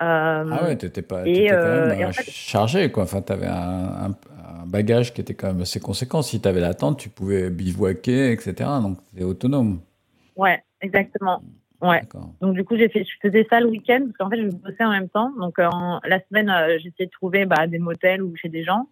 Euh, 0.00 0.44
Ah 0.52 0.64
ouais, 0.64 0.76
t'étais 0.76 1.02
pas 1.02 1.26
et, 1.26 1.32
t'étais 1.32 1.48
quand 1.48 1.54
euh, 1.56 1.88
même 1.88 2.00
et 2.00 2.04
en 2.04 2.12
fait- 2.12 2.30
chargé, 2.30 2.90
quoi. 2.90 3.02
Enfin, 3.04 3.20
t'avais 3.22 3.46
un, 3.46 3.52
un, 3.52 4.10
un 4.10 4.66
bagage 4.66 5.12
qui 5.12 5.20
était 5.20 5.34
quand 5.34 5.48
même 5.48 5.62
assez 5.62 5.80
conséquent. 5.80 6.22
Si 6.22 6.40
t'avais 6.40 6.60
la 6.60 6.74
tente, 6.74 6.98
tu 6.98 7.08
pouvais 7.08 7.50
bivouaquer, 7.50 8.32
etc. 8.32 8.54
Donc, 8.82 8.98
t'étais 9.10 9.24
autonome. 9.24 9.80
Ouais, 10.36 10.62
exactement. 10.80 11.42
Ouais. 11.80 12.02
Donc 12.40 12.54
du 12.54 12.64
coup, 12.64 12.76
j'ai 12.76 12.88
fait, 12.88 13.04
je 13.04 13.10
faisais 13.28 13.46
ça 13.48 13.60
le 13.60 13.66
week-end 13.68 14.00
parce 14.06 14.16
qu'en 14.16 14.30
fait, 14.30 14.42
je 14.42 14.48
bossais 14.56 14.84
en 14.84 14.90
même 14.90 15.08
temps. 15.08 15.30
Donc 15.38 15.58
euh, 15.60 15.68
en- 15.70 16.00
la 16.04 16.18
semaine, 16.28 16.50
euh, 16.50 16.76
j'essayais 16.78 17.06
de 17.06 17.10
trouver 17.10 17.44
bah, 17.46 17.66
des 17.68 17.78
motels 17.78 18.20
ou 18.22 18.34
chez 18.36 18.48
des 18.48 18.64
gens. 18.64 18.88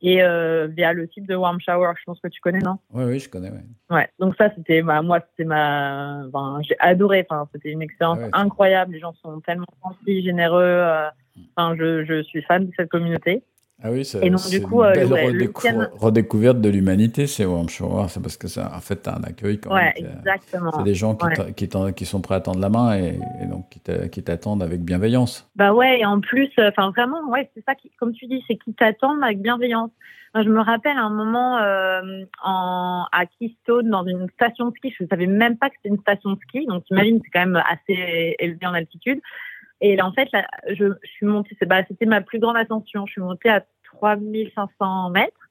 Et 0.00 0.22
euh, 0.22 0.68
via 0.68 0.92
le 0.92 1.08
type 1.08 1.26
de 1.26 1.34
warm 1.34 1.58
shower, 1.60 1.92
je 1.98 2.04
pense 2.06 2.20
que 2.20 2.28
tu 2.28 2.40
connais, 2.40 2.60
non? 2.60 2.78
Oui, 2.92 3.04
oui, 3.04 3.18
je 3.18 3.28
connais, 3.28 3.50
ouais. 3.50 3.64
Ouais. 3.90 4.08
Donc 4.20 4.36
ça, 4.36 4.48
c'était 4.54 4.80
bah, 4.82 5.02
moi, 5.02 5.18
c'était 5.30 5.44
ma, 5.44 6.22
enfin, 6.28 6.60
j'ai 6.62 6.76
adoré. 6.78 7.26
Enfin, 7.28 7.48
c'était 7.52 7.70
une 7.70 7.82
expérience 7.82 8.18
Ah 8.20 8.24
ouais. 8.26 8.30
incroyable. 8.32 8.92
Les 8.92 9.00
gens 9.00 9.12
sont 9.14 9.40
tellement 9.40 9.66
gentils, 9.82 10.22
généreux. 10.22 10.62
euh, 10.62 11.08
Enfin, 11.56 11.76
je, 11.76 12.04
je 12.04 12.22
suis 12.24 12.42
fan 12.42 12.66
de 12.66 12.72
cette 12.76 12.88
communauté. 12.90 13.42
Ah 13.80 13.92
oui, 13.92 14.04
c'est 14.04 14.18
du 14.50 14.60
coup, 14.62 14.82
une 14.82 14.88
euh, 14.88 14.92
belle 14.92 15.12
ouais, 15.12 15.26
redécou- 15.30 15.88
redécouverte 15.92 16.60
de 16.60 16.68
l'humanité, 16.68 17.28
c'est 17.28 17.44
Warm 17.44 17.68
Shower. 17.68 18.06
C'est 18.08 18.20
parce 18.20 18.36
que 18.36 18.48
ça, 18.48 18.72
en 18.74 18.80
fait, 18.80 18.96
t'as 18.96 19.16
un 19.16 19.22
accueil 19.22 19.60
quand 19.60 19.72
Ouais, 19.72 19.84
même. 19.84 19.92
qui 19.94 20.04
exactement. 20.04 20.72
C'est 20.76 20.82
des 20.82 20.94
gens 20.94 21.14
qui, 21.14 21.26
Ouais. 21.26 21.52
qui, 21.52 21.68
qui 21.94 22.04
sont 22.04 22.20
prêts 22.20 22.34
à 22.34 22.40
tendre 22.40 22.58
la 22.58 22.70
main 22.70 22.98
et, 22.98 23.20
et 23.40 23.46
donc 23.46 23.68
qui 23.70 23.78
t'a- 23.78 24.08
qui 24.08 24.20
t'attendent 24.24 24.64
avec 24.64 24.80
bienveillance. 24.82 25.48
Bah 25.54 25.72
ouais, 25.72 26.00
et 26.00 26.04
en 26.06 26.18
plus, 26.20 26.50
euh, 26.58 26.70
enfin 26.70 26.90
vraiment, 26.90 27.20
ouais, 27.30 27.48
c'est 27.54 27.64
ça 27.64 27.76
qui, 27.76 27.90
comme 28.00 28.12
tu 28.12 28.26
dis, 28.26 28.42
c'est 28.48 28.56
qu'ils 28.56 28.74
t'attendent 28.74 29.22
avec 29.22 29.40
bienveillance. 29.40 29.90
Moi, 30.34 30.42
je 30.44 30.50
me 30.50 30.60
rappelle 30.60 30.96
un 30.98 31.08
moment 31.10 31.58
euh, 31.58 32.24
en, 32.42 33.06
à 33.12 33.26
Keystone, 33.26 33.88
dans 33.90 34.04
une 34.04 34.28
station 34.30 34.66
de 34.70 34.72
ski, 34.76 34.92
je 34.98 35.06
savais 35.08 35.26
même 35.26 35.56
pas 35.56 35.70
que 35.70 35.76
c'était 35.76 35.94
une 35.94 36.00
station 36.00 36.32
de 36.32 36.38
ski, 36.48 36.66
donc 36.66 36.84
t'imagines, 36.84 37.20
c'est 37.24 37.30
quand 37.30 37.46
même 37.46 37.62
assez 37.70 38.34
élevé 38.40 38.66
en 38.66 38.74
altitude. 38.74 39.20
Et 39.80 39.96
là, 39.96 40.06
en 40.06 40.12
fait, 40.12 40.28
là, 40.32 40.46
je, 40.68 40.86
je 41.02 41.08
suis 41.10 41.26
montée, 41.26 41.56
c'est- 41.58 41.66
bah, 41.66 41.82
c'était 41.86 42.06
ma 42.06 42.20
plus 42.20 42.38
grande 42.38 42.56
ascension, 42.56 43.06
je 43.06 43.12
suis 43.12 43.20
montée 43.20 43.48
à 43.48 43.64
3500 43.84 45.10
mètres. 45.10 45.48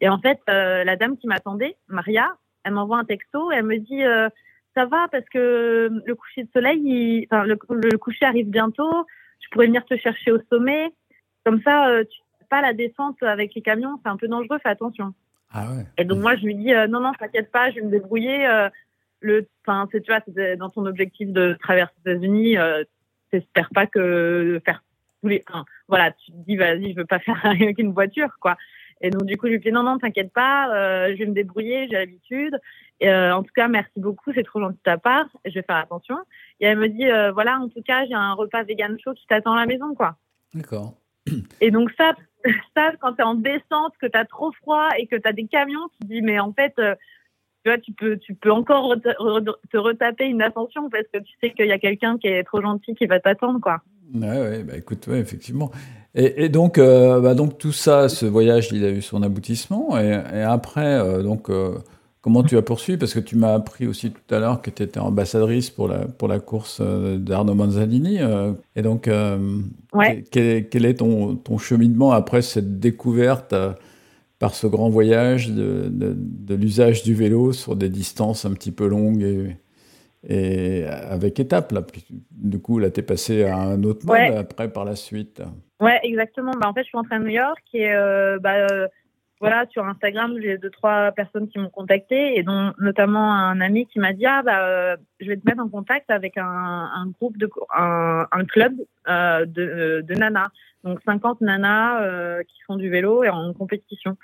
Et 0.00 0.08
en 0.08 0.18
fait, 0.18 0.38
euh, 0.48 0.84
la 0.84 0.96
dame 0.96 1.16
qui 1.16 1.26
m'attendait, 1.26 1.76
Maria, 1.88 2.34
elle 2.64 2.72
m'envoie 2.74 2.98
un 2.98 3.04
texto 3.04 3.50
et 3.52 3.56
elle 3.56 3.64
me 3.64 3.78
dit, 3.78 4.02
euh, 4.04 4.28
ça 4.74 4.86
va 4.86 5.08
parce 5.10 5.24
que 5.30 5.90
le 6.04 6.14
coucher 6.14 6.44
de 6.44 6.48
soleil, 6.52 6.80
il- 6.84 7.26
enfin, 7.30 7.44
le, 7.44 7.58
le 7.70 7.98
coucher 7.98 8.24
arrive 8.26 8.48
bientôt. 8.48 9.06
Je 9.40 9.48
pourrais 9.50 9.66
venir 9.66 9.84
te 9.86 9.96
chercher 9.96 10.32
au 10.32 10.38
sommet. 10.50 10.90
Comme 11.44 11.60
ça, 11.62 11.88
euh, 11.88 12.04
tu 12.04 12.20
pas 12.50 12.60
la 12.62 12.72
descente 12.72 13.22
avec 13.22 13.54
les 13.54 13.62
camions, 13.62 14.00
c'est 14.02 14.08
un 14.10 14.16
peu 14.16 14.26
dangereux, 14.26 14.58
fais 14.60 14.68
attention. 14.70 15.14
Ah 15.52 15.70
ouais. 15.70 15.84
Et 15.98 16.04
donc 16.04 16.18
moi, 16.18 16.34
je 16.34 16.44
lui 16.44 16.56
dis, 16.56 16.74
euh, 16.74 16.88
non, 16.88 16.98
non, 17.00 17.12
t'inquiète 17.12 17.52
pas, 17.52 17.70
je 17.70 17.76
vais 17.76 17.82
me 17.82 17.90
débrouiller. 17.90 18.44
le, 19.20 19.46
enfin, 19.64 19.86
c'est, 19.92 20.00
tu 20.00 20.10
vois, 20.10 20.20
c'était 20.26 20.56
dans 20.56 20.68
ton 20.70 20.84
objectif 20.86 21.28
de 21.28 21.56
traverser 21.62 21.94
les 22.04 22.12
États-Unis, 22.12 22.56
t'espères 23.30 23.70
pas 23.74 23.86
que 23.86 24.60
faire 24.64 24.82
tous 25.22 25.28
les, 25.28 25.44
enfin, 25.48 25.64
voilà, 25.88 26.12
tu 26.12 26.32
te 26.32 26.36
dis, 26.36 26.56
vas-y, 26.56 26.92
je 26.92 26.96
veux 26.96 27.06
pas 27.06 27.18
faire 27.18 27.40
avec 27.44 27.78
une 27.78 27.92
voiture, 27.92 28.36
quoi. 28.40 28.56
Et 29.02 29.10
donc 29.10 29.24
du 29.24 29.36
coup, 29.38 29.46
je 29.46 29.52
lui 29.52 29.60
dis, 29.60 29.72
non, 29.72 29.82
non, 29.82 29.98
t'inquiète 29.98 30.32
pas, 30.32 30.74
euh, 30.74 31.12
je 31.12 31.18
vais 31.18 31.26
me 31.26 31.32
débrouiller, 31.32 31.86
j'ai 31.90 31.96
l'habitude. 31.96 32.58
Et, 33.00 33.08
euh, 33.08 33.34
en 33.34 33.42
tout 33.42 33.52
cas, 33.54 33.66
merci 33.66 33.98
beaucoup, 33.98 34.30
c'est 34.34 34.42
trop 34.42 34.60
gentil 34.60 34.76
de 34.76 34.82
ta 34.82 34.98
part. 34.98 35.26
Je 35.46 35.52
vais 35.52 35.62
faire 35.62 35.76
attention. 35.76 36.16
Et 36.60 36.66
elle 36.66 36.78
me 36.78 36.88
dit, 36.88 37.10
euh, 37.10 37.32
voilà, 37.32 37.58
en 37.58 37.68
tout 37.68 37.82
cas, 37.82 38.04
j'ai 38.06 38.14
un 38.14 38.34
repas 38.34 38.62
vegan 38.62 38.98
chaud 39.02 39.14
qui 39.14 39.26
t'attend 39.26 39.54
à 39.54 39.60
la 39.60 39.66
maison, 39.66 39.94
quoi. 39.94 40.16
D'accord. 40.54 40.94
Et 41.60 41.70
donc 41.70 41.90
ça, 41.96 42.12
ça 42.76 42.92
quand 43.00 43.14
tu 43.14 43.20
es 43.20 43.24
en 43.24 43.34
descente, 43.34 43.94
que 44.00 44.06
tu 44.06 44.18
as 44.18 44.24
trop 44.24 44.52
froid 44.52 44.88
et 44.98 45.06
que 45.06 45.16
tu 45.16 45.26
as 45.26 45.32
des 45.32 45.46
camions, 45.46 45.88
tu 45.92 46.06
te 46.06 46.12
dis 46.12 46.22
mais 46.22 46.38
en 46.38 46.52
fait, 46.52 46.74
euh, 46.78 46.94
tu 47.64 47.70
vois, 47.70 47.78
tu 47.78 47.92
peux, 47.92 48.16
tu 48.18 48.34
peux 48.34 48.50
encore 48.50 48.94
te 49.00 49.76
retaper 49.76 50.24
une 50.26 50.42
ascension 50.42 50.88
parce 50.90 51.04
que 51.12 51.18
tu 51.18 51.32
sais 51.42 51.50
qu'il 51.50 51.66
y 51.66 51.72
a 51.72 51.78
quelqu'un 51.78 52.16
qui 52.18 52.28
est 52.28 52.44
trop 52.44 52.60
gentil 52.62 52.94
qui 52.94 53.06
va 53.06 53.20
t'attendre, 53.20 53.60
quoi. 53.60 53.80
Ouais, 54.14 54.28
ouais, 54.40 54.62
bah 54.64 54.76
écoute, 54.76 55.06
ouais, 55.06 55.18
effectivement. 55.20 55.70
Et, 56.14 56.44
et 56.44 56.48
donc, 56.48 56.78
euh, 56.78 57.20
bah 57.20 57.34
donc 57.34 57.58
tout 57.58 57.70
ça, 57.72 58.08
ce 58.08 58.26
voyage, 58.26 58.70
il 58.72 58.84
a 58.84 58.90
eu 58.90 59.02
son 59.02 59.22
aboutissement. 59.22 59.98
Et, 59.98 60.08
et 60.34 60.42
après, 60.42 60.98
euh, 60.98 61.22
donc, 61.22 61.48
euh, 61.50 61.74
comment 62.20 62.42
tu 62.42 62.56
as 62.56 62.62
poursuivi? 62.62 62.98
Parce 62.98 63.14
que 63.14 63.20
tu 63.20 63.36
m'as 63.36 63.54
appris 63.54 63.86
aussi 63.86 64.10
tout 64.10 64.34
à 64.34 64.40
l'heure 64.40 64.60
que 64.62 64.70
tu 64.70 64.82
étais 64.82 64.98
ambassadrice 64.98 65.70
pour 65.70 65.86
la, 65.86 66.06
pour 66.06 66.26
la 66.26 66.40
course 66.40 66.80
d'Arnaud 66.80 67.54
Manzanini. 67.54 68.18
et 68.74 68.82
donc, 68.82 69.08
Ouais. 69.92 70.24
quel, 70.32 70.44
est- 70.46 70.68
quel 70.70 70.84
est 70.86 70.94
ton, 70.94 71.36
ton 71.36 71.58
cheminement 71.58 72.10
après 72.12 72.42
cette 72.42 72.80
découverte 72.80 73.54
par 74.40 74.54
ce 74.56 74.66
grand 74.66 74.88
voyage 74.90 75.50
de, 75.50 75.88
de, 75.88 76.14
de 76.16 76.54
l'usage 76.56 77.04
du 77.04 77.14
vélo 77.14 77.52
sur 77.52 77.76
des 77.76 77.88
distances 77.90 78.44
un 78.44 78.52
petit 78.54 78.72
peu 78.72 78.88
longues 78.88 79.22
et, 79.22 79.56
et 80.26 80.84
avec 80.86 81.38
étapes 81.38 81.70
là. 81.72 81.82
Du 82.32 82.58
coup, 82.58 82.78
là, 82.80 82.90
tu 82.90 83.00
es 83.00 83.02
passé 83.04 83.44
à 83.44 83.56
un 83.56 83.84
autre 83.84 84.04
mode 84.06 84.16
Ouais. 84.16 84.36
après 84.36 84.72
par 84.72 84.84
la 84.84 84.96
suite. 84.96 85.42
Ouais, 85.80 86.00
exactement. 86.02 86.52
Bah, 86.60 86.68
en 86.68 86.74
fait, 86.74 86.82
je 86.82 86.88
suis 86.88 86.96
rentrée 86.96 87.14
à 87.16 87.18
New 87.20 87.28
York 87.28 87.62
et 87.74 87.90
euh, 87.92 88.38
bah, 88.40 88.54
euh, 88.70 88.88
voilà, 89.40 89.64
sur 89.70 89.86
Instagram, 89.86 90.36
j'ai 90.40 90.58
deux, 90.58 90.68
trois 90.68 91.12
personnes 91.12 91.48
qui 91.48 91.58
m'ont 91.58 91.70
contacté 91.70 92.38
et 92.38 92.42
dont 92.42 92.74
notamment 92.78 93.32
un 93.34 93.60
ami 93.62 93.86
qui 93.86 93.98
m'a 93.98 94.12
dit 94.12 94.26
Ah, 94.26 94.42
bah, 94.42 94.66
euh, 94.66 94.96
je 95.18 95.28
vais 95.28 95.36
te 95.38 95.46
mettre 95.46 95.62
en 95.62 95.68
contact 95.68 96.10
avec 96.10 96.36
un, 96.36 96.44
un 96.44 97.06
groupe, 97.18 97.38
de, 97.38 97.50
un, 97.74 98.26
un 98.30 98.44
club 98.44 98.74
euh, 99.08 99.46
de, 99.46 100.04
de 100.06 100.14
nanas. 100.14 100.50
Donc 100.84 101.00
50 101.06 101.40
nanas 101.40 102.02
euh, 102.02 102.42
qui 102.42 102.60
font 102.66 102.76
du 102.76 102.90
vélo 102.90 103.24
et 103.24 103.30
en 103.30 103.52
compétition. 103.54 104.16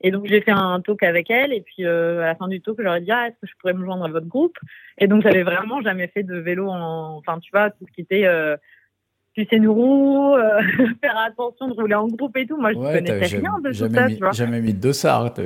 Et 0.00 0.10
donc 0.10 0.26
j'ai 0.26 0.40
fait 0.40 0.50
un 0.50 0.80
talk 0.80 1.02
avec 1.02 1.30
elle 1.30 1.52
et 1.52 1.60
puis 1.60 1.86
euh, 1.86 2.22
à 2.22 2.26
la 2.26 2.34
fin 2.34 2.48
du 2.48 2.60
talk, 2.60 2.76
je 2.78 2.82
leur 2.82 2.96
ai 2.96 3.00
dit 3.00 3.12
ah, 3.12 3.28
est-ce 3.28 3.36
que 3.40 3.46
je 3.46 3.54
pourrais 3.58 3.74
me 3.74 3.84
joindre 3.84 4.04
à 4.04 4.08
votre 4.08 4.26
groupe? 4.26 4.58
Et 4.98 5.06
donc 5.06 5.22
j'avais 5.22 5.44
vraiment 5.44 5.80
jamais 5.82 6.08
fait 6.08 6.24
de 6.24 6.36
vélo 6.36 6.68
en, 6.68 7.16
enfin 7.16 7.38
tu 7.38 7.50
vois 7.52 7.70
tout 7.70 7.86
ce 7.86 7.92
qui 7.92 8.00
était 8.00 8.26
euh, 8.26 8.56
tu 9.34 9.44
sais, 9.46 9.58
roue, 9.58 10.34
euh, 10.36 10.60
faire 11.02 11.18
attention 11.18 11.68
de 11.68 11.74
rouler 11.74 11.94
en 11.94 12.06
groupe 12.06 12.36
et 12.36 12.46
tout. 12.46 12.56
Moi, 12.56 12.72
je 12.72 12.78
Ouais, 12.78 12.94
connaissais 12.94 13.38
rien 13.38 13.58
de 13.62 13.68
tout 13.68 13.74
ça, 13.92 14.06
mis, 14.08 14.14
tu 14.14 14.20
vois. 14.20 14.32
jamais 14.32 14.60
mis 14.60 14.72
de 14.74 14.80
dossard, 14.80 15.34
tu 15.34 15.42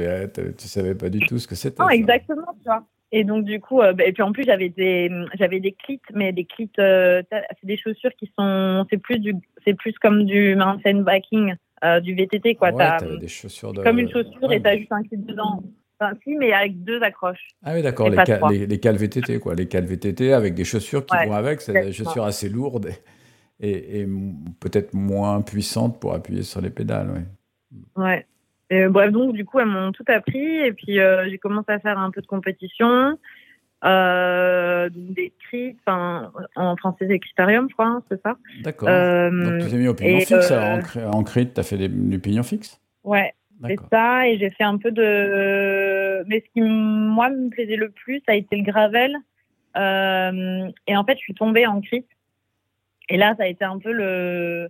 savais 0.69 0.95
pas 0.95 1.09
du 1.09 1.21
tout 1.21 1.39
ce 1.39 1.49
que 1.49 1.55
c'était. 1.55 1.83
Non, 1.83 1.89
ça. 1.89 1.95
exactement, 1.95 2.55
tu 2.63 2.65
vois. 2.67 2.85
Et 3.11 3.25
donc, 3.25 3.45
du 3.45 3.59
coup, 3.59 3.81
euh, 3.81 3.95
bah, 3.95 4.05
et 4.05 4.13
puis 4.13 4.23
en 4.23 4.33
plus, 4.33 4.45
j'avais 4.45 4.69
des, 4.69 5.11
j'avais 5.39 5.61
des 5.61 5.73
clits, 5.73 6.01
mais 6.13 6.33
des 6.33 6.45
clits, 6.45 6.71
euh, 6.79 7.23
c'est 7.31 7.67
des 7.67 7.79
chaussures 7.79 8.11
qui 8.19 8.31
sont, 8.39 8.87
c'est 8.91 8.99
plus 8.99 9.19
du, 9.19 9.35
c'est 9.65 9.73
plus 9.75 9.95
comme 9.99 10.25
du 10.25 10.55
mountain 10.55 11.03
biking, 11.03 11.55
euh, 11.85 12.01
du 12.01 12.15
VTT, 12.15 12.57
quoi. 12.57 12.71
Ouais, 12.73 13.19
des 13.19 13.29
chaussures 13.29 13.73
de. 13.73 13.83
comme 13.83 13.99
une 13.99 14.11
chaussure 14.11 14.43
Ouais. 14.49 14.57
et 14.57 14.63
t'as 14.63 14.77
juste 14.77 14.93
un 14.93 15.03
clit 15.03 15.17
dedans. 15.17 15.63
Enfin, 16.01 16.13
si, 16.23 16.37
mais 16.37 16.53
avec 16.53 16.85
deux 16.85 17.01
accroches. 17.03 17.49
Ah 17.65 17.73
oui, 17.75 17.83
d'accord, 17.83 18.09
les, 18.11 18.59
les, 18.59 18.67
les 18.67 18.79
cales 18.79 18.97
VTT, 18.97 19.41
quoi. 19.41 19.55
Les 19.55 19.67
cales 19.67 19.87
VTT 19.87 20.33
avec 20.35 20.55
des 20.55 20.65
chaussures 20.65 21.05
qui 21.07 21.17
vont 21.27 21.33
avec, 21.33 21.63
c'est 21.63 21.73
des 21.73 21.93
chaussures 21.93 22.25
assez 22.25 22.49
lourdes 22.51 22.87
et, 22.87 22.93
et- 23.61 24.07
peut-être 24.61 24.95
moins 24.95 25.41
puissantes 25.43 25.99
pour 26.01 26.15
appuyer 26.15 26.43
sur 26.43 26.61
les 26.61 26.71
pédales, 26.71 27.11
ouais. 27.11 28.03
Ouais. 28.03 28.27
Et, 28.71 28.87
bref, 28.87 29.11
donc, 29.13 29.35
du 29.35 29.45
coup, 29.45 29.59
elles 29.61 29.67
m'ont 29.67 29.93
tout 29.93 30.05
appris. 30.09 30.39
Et 30.59 30.73
puis, 30.73 31.01
euh, 31.01 31.29
j'ai 31.31 31.39
commencé 31.39 31.73
à 31.73 31.79
faire 31.79 31.99
un 31.99 32.11
peu 32.11 32.21
de 32.21 32.27
compétition. 32.27 33.19
Euh, 33.85 34.89
des 34.93 35.33
crits, 35.39 35.77
enfin, 35.87 36.33
en 36.57 36.77
français, 36.77 37.19
critérium, 37.19 37.69
je 37.69 37.75
crois, 37.75 37.87
hein, 37.87 38.03
c'est 38.11 38.21
ça. 38.23 38.37
D'accord. 38.63 38.89
Euh, 38.89 39.31
Donc 39.31 39.63
tu 39.63 39.69
t'es 39.71 39.77
mis 39.77 39.87
au 39.89 39.95
pignon 39.95 40.19
et, 40.19 40.21
fixe, 40.21 40.51
euh, 40.51 40.61
en, 40.61 40.79
cri- 40.81 41.05
en 41.05 41.23
crit, 41.23 41.49
t'as 41.49 41.63
fait 41.63 41.77
des- 41.77 41.89
du 41.89 42.19
pignon 42.19 42.43
fixe? 42.43 42.81
Ouais, 43.05 43.33
c'est 43.67 43.79
ça. 43.91 44.29
Et 44.29 44.37
j'ai 44.39 44.51
fait 44.51 44.65
un 44.65 44.79
peu 44.79 44.91
de. 44.91 46.25
Mais 46.27 46.41
ce 46.41 46.51
qui, 46.53 46.61
moi, 46.61 47.31
me 47.31 47.49
plaisait 47.51 47.77
le 47.77 47.91
plus, 47.91 48.19
ça 48.27 48.33
a 48.33 48.35
été 48.35 48.57
le 48.57 48.65
gravel. 48.65 49.17
Euh, 49.77 50.69
et 50.89 50.97
en 50.97 51.05
fait, 51.05 51.13
je 51.15 51.21
suis 51.21 51.35
tombée 51.35 51.67
en 51.67 51.81
crit. 51.81 52.05
Et 53.09 53.17
là, 53.17 53.35
ça 53.37 53.45
a 53.45 53.47
été 53.47 53.65
un 53.65 53.79
peu 53.79 53.93
le. 53.93 54.69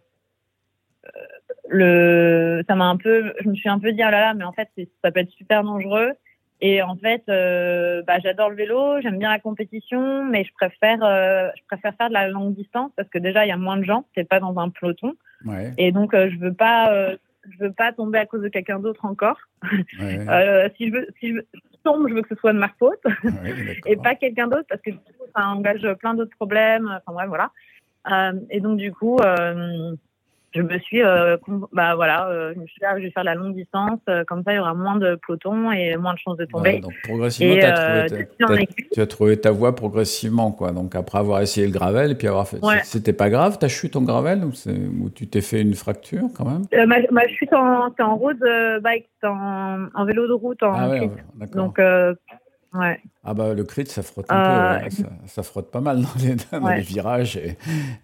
euh, 1.06 1.10
le 1.68 2.62
ça 2.68 2.74
m'a 2.74 2.86
un 2.86 2.96
peu 2.96 3.32
je 3.42 3.48
me 3.48 3.54
suis 3.54 3.68
un 3.68 3.78
peu 3.78 3.92
dit 3.92 4.00
oh 4.06 4.10
là 4.10 4.20
là 4.20 4.34
mais 4.34 4.44
en 4.44 4.52
fait 4.52 4.68
c'est- 4.76 4.88
ça 5.04 5.10
peut 5.10 5.20
être 5.20 5.30
super 5.30 5.62
dangereux 5.64 6.12
et 6.60 6.82
en 6.82 6.96
fait 6.96 7.22
euh, 7.28 8.02
bah, 8.06 8.18
j'adore 8.20 8.50
le 8.50 8.56
vélo 8.56 9.00
j'aime 9.00 9.18
bien 9.18 9.30
la 9.30 9.38
compétition 9.38 10.24
mais 10.24 10.44
je 10.44 10.52
préfère 10.54 11.02
euh, 11.04 11.48
je 11.56 11.62
préfère 11.66 11.94
faire 11.96 12.08
de 12.08 12.14
la 12.14 12.28
longue 12.28 12.54
distance 12.54 12.90
parce 12.96 13.08
que 13.08 13.18
déjà 13.18 13.44
il 13.44 13.48
y 13.48 13.52
a 13.52 13.56
moins 13.56 13.76
de 13.76 13.84
gens 13.84 14.04
t'es 14.14 14.24
pas 14.24 14.40
dans 14.40 14.58
un 14.58 14.70
peloton 14.70 15.14
Ouais, 15.44 15.72
et 15.78 15.92
donc 15.92 16.14
euh, 16.14 16.28
je 16.32 16.36
veux 16.38 16.52
pas 16.52 16.92
je 17.48 17.58
veux 17.64 17.72
pas 17.72 17.92
tomber 17.92 18.18
à 18.18 18.26
cause 18.26 18.42
de 18.42 18.48
quelqu'un 18.48 18.80
d'autre 18.80 19.04
encore 19.04 19.38
ouais, 19.62 20.70
si 20.76 20.88
je 20.88 20.92
veux 20.92 21.06
si 21.20 21.32
tombe 21.84 22.08
je 22.08 22.14
veux 22.14 22.22
que 22.22 22.28
ce 22.34 22.40
soit 22.40 22.52
de 22.52 22.58
ma 22.58 22.70
faute 22.78 22.98
ouais, 23.04 23.80
et 23.86 23.96
pas 23.96 24.14
quelqu'un 24.16 24.48
d'autre 24.48 24.66
parce 24.68 24.80
que 24.82 24.90
du 24.90 24.96
coup, 24.96 25.24
ça 25.36 25.46
engage 25.46 25.86
plein 26.00 26.14
d'autres 26.14 26.34
problèmes. 26.34 26.86
Enfin 26.88 27.12
bref, 27.12 27.28
voilà. 27.28 27.52
Euh, 28.10 28.32
et 28.50 28.60
donc 28.60 28.78
du 28.78 28.92
coup, 28.92 29.18
euh, 29.18 29.94
je 30.54 30.62
me 30.62 30.78
suis, 30.78 31.02
euh, 31.02 31.36
bah 31.72 31.94
voilà, 31.94 32.52
je 32.54 32.58
me 32.58 32.66
suis 32.66 32.78
dit, 32.80 32.86
ah, 32.86 32.98
je 32.98 33.02
vais 33.02 33.10
faire 33.10 33.22
de 33.22 33.28
la 33.28 33.34
longue 33.34 33.54
distance, 33.54 34.00
comme 34.26 34.42
ça 34.44 34.52
il 34.54 34.56
y 34.56 34.58
aura 34.58 34.72
moins 34.72 34.96
de 34.96 35.18
pelotons 35.26 35.70
et 35.70 35.94
moins 35.98 36.14
de 36.14 36.18
chances 36.18 36.38
de 36.38 36.46
tomber. 36.46 36.74
Ouais, 36.74 36.80
donc 36.80 36.94
progressivement, 37.04 37.54
et 37.54 37.60
t'as 37.60 37.72
trouvé, 37.72 38.26
t'as- 38.38 38.66
tu 38.94 39.00
as 39.00 39.06
trouvé 39.06 39.36
ta 39.38 39.50
voie 39.50 39.76
progressivement, 39.76 40.50
quoi. 40.50 40.72
Donc 40.72 40.94
après 40.94 41.18
avoir 41.18 41.42
essayé 41.42 41.66
le 41.66 41.72
gravel 41.72 42.10
et 42.10 42.14
puis 42.14 42.28
avoir 42.28 42.48
fait. 42.48 42.64
Ouais. 42.64 42.80
C'était 42.82 43.12
pas 43.12 43.28
grave 43.28 43.58
ta 43.58 43.68
chute 43.68 43.94
en 43.94 44.02
gravel 44.02 44.42
ou, 44.44 45.10
tu 45.10 45.26
t'es 45.28 45.42
fait 45.42 45.60
une 45.60 45.74
fracture 45.74 46.28
quand 46.34 46.46
même? 46.46 46.62
Euh, 46.72 46.86
ma, 46.86 46.96
ma 47.10 47.28
chute 47.28 47.52
en, 47.52 47.92
en 47.98 48.16
road 48.16 48.38
bike, 48.82 49.06
en, 49.22 49.86
en 49.94 50.04
vélo 50.06 50.26
de 50.26 50.32
route, 50.32 50.62
en 50.62 50.72
Ah 50.72 50.88
ouais. 50.88 51.10
Donc 51.54 51.78
euh, 51.78 52.14
ouais. 52.74 53.00
Ah 53.24 53.34
bah 53.34 53.54
le 53.54 53.64
crit 53.64 53.86
ça 53.86 54.02
frotte 54.02 54.26
un 54.30 54.36
Euh, 54.36 54.78
peu, 54.78 54.84
ouais, 54.84 54.90
ça, 54.90 55.08
ça 55.26 55.42
frotte 55.42 55.70
pas 55.70 55.80
mal 55.80 56.00
dans 56.02 56.08
les, 56.22 56.36
dans 56.52 56.66
Ouais. 56.66 56.76
les 56.76 56.82
virages 56.82 57.36
et, 57.36 57.56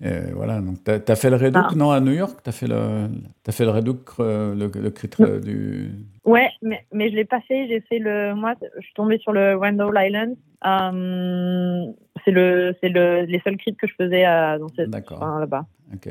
et 0.03 0.31
voilà. 0.33 0.61
Donc 0.61 0.83
t'as 0.85 0.99
as 1.07 1.17
fait 1.17 1.31
le 1.31 1.37
Redouk 1.37 1.65
Ah. 1.71 1.75
non 1.77 1.91
à 1.91 2.01
New 2.01 2.13
York, 2.13 2.39
t'as 2.43 2.53
fait 2.53 2.67
le 2.67 3.09
t'as 3.43 3.53
fait 3.53 3.65
le 3.65 3.71
Redouk 3.71 4.11
euh, 4.21 4.55
le, 4.55 4.71
le 4.81 4.91
crit 4.91 5.09
euh, 5.21 5.41
du 5.41 5.91
Ouais, 6.25 6.49
mais, 6.63 6.85
mais 6.93 7.11
je 7.11 7.17
l'ai 7.17 7.27
pas 7.27 7.41
fait. 7.43 7.67
J'ai 7.69 7.81
fait 7.83 7.99
le. 7.99 8.35
Moi, 8.35 8.55
je 8.77 8.81
suis 8.85 8.95
tombée 8.95 9.19
sur 9.19 9.33
le 9.33 9.57
Randall 9.57 9.93
Island. 10.07 10.35
Euh, 10.67 11.85
c'est 12.25 12.31
le, 12.31 12.75
c'est 12.81 12.89
le, 12.89 13.23
les 13.27 13.41
seuls 13.45 13.59
crits 13.59 13.77
que 13.77 13.87
je 13.87 13.93
faisais 13.95 14.25
à, 14.25 14.59
dans 14.59 14.69
cette, 14.69 14.89
D'accord. 14.89 15.19
enfin, 15.19 15.39
là-bas. 15.41 15.67
Ok. 15.93 16.09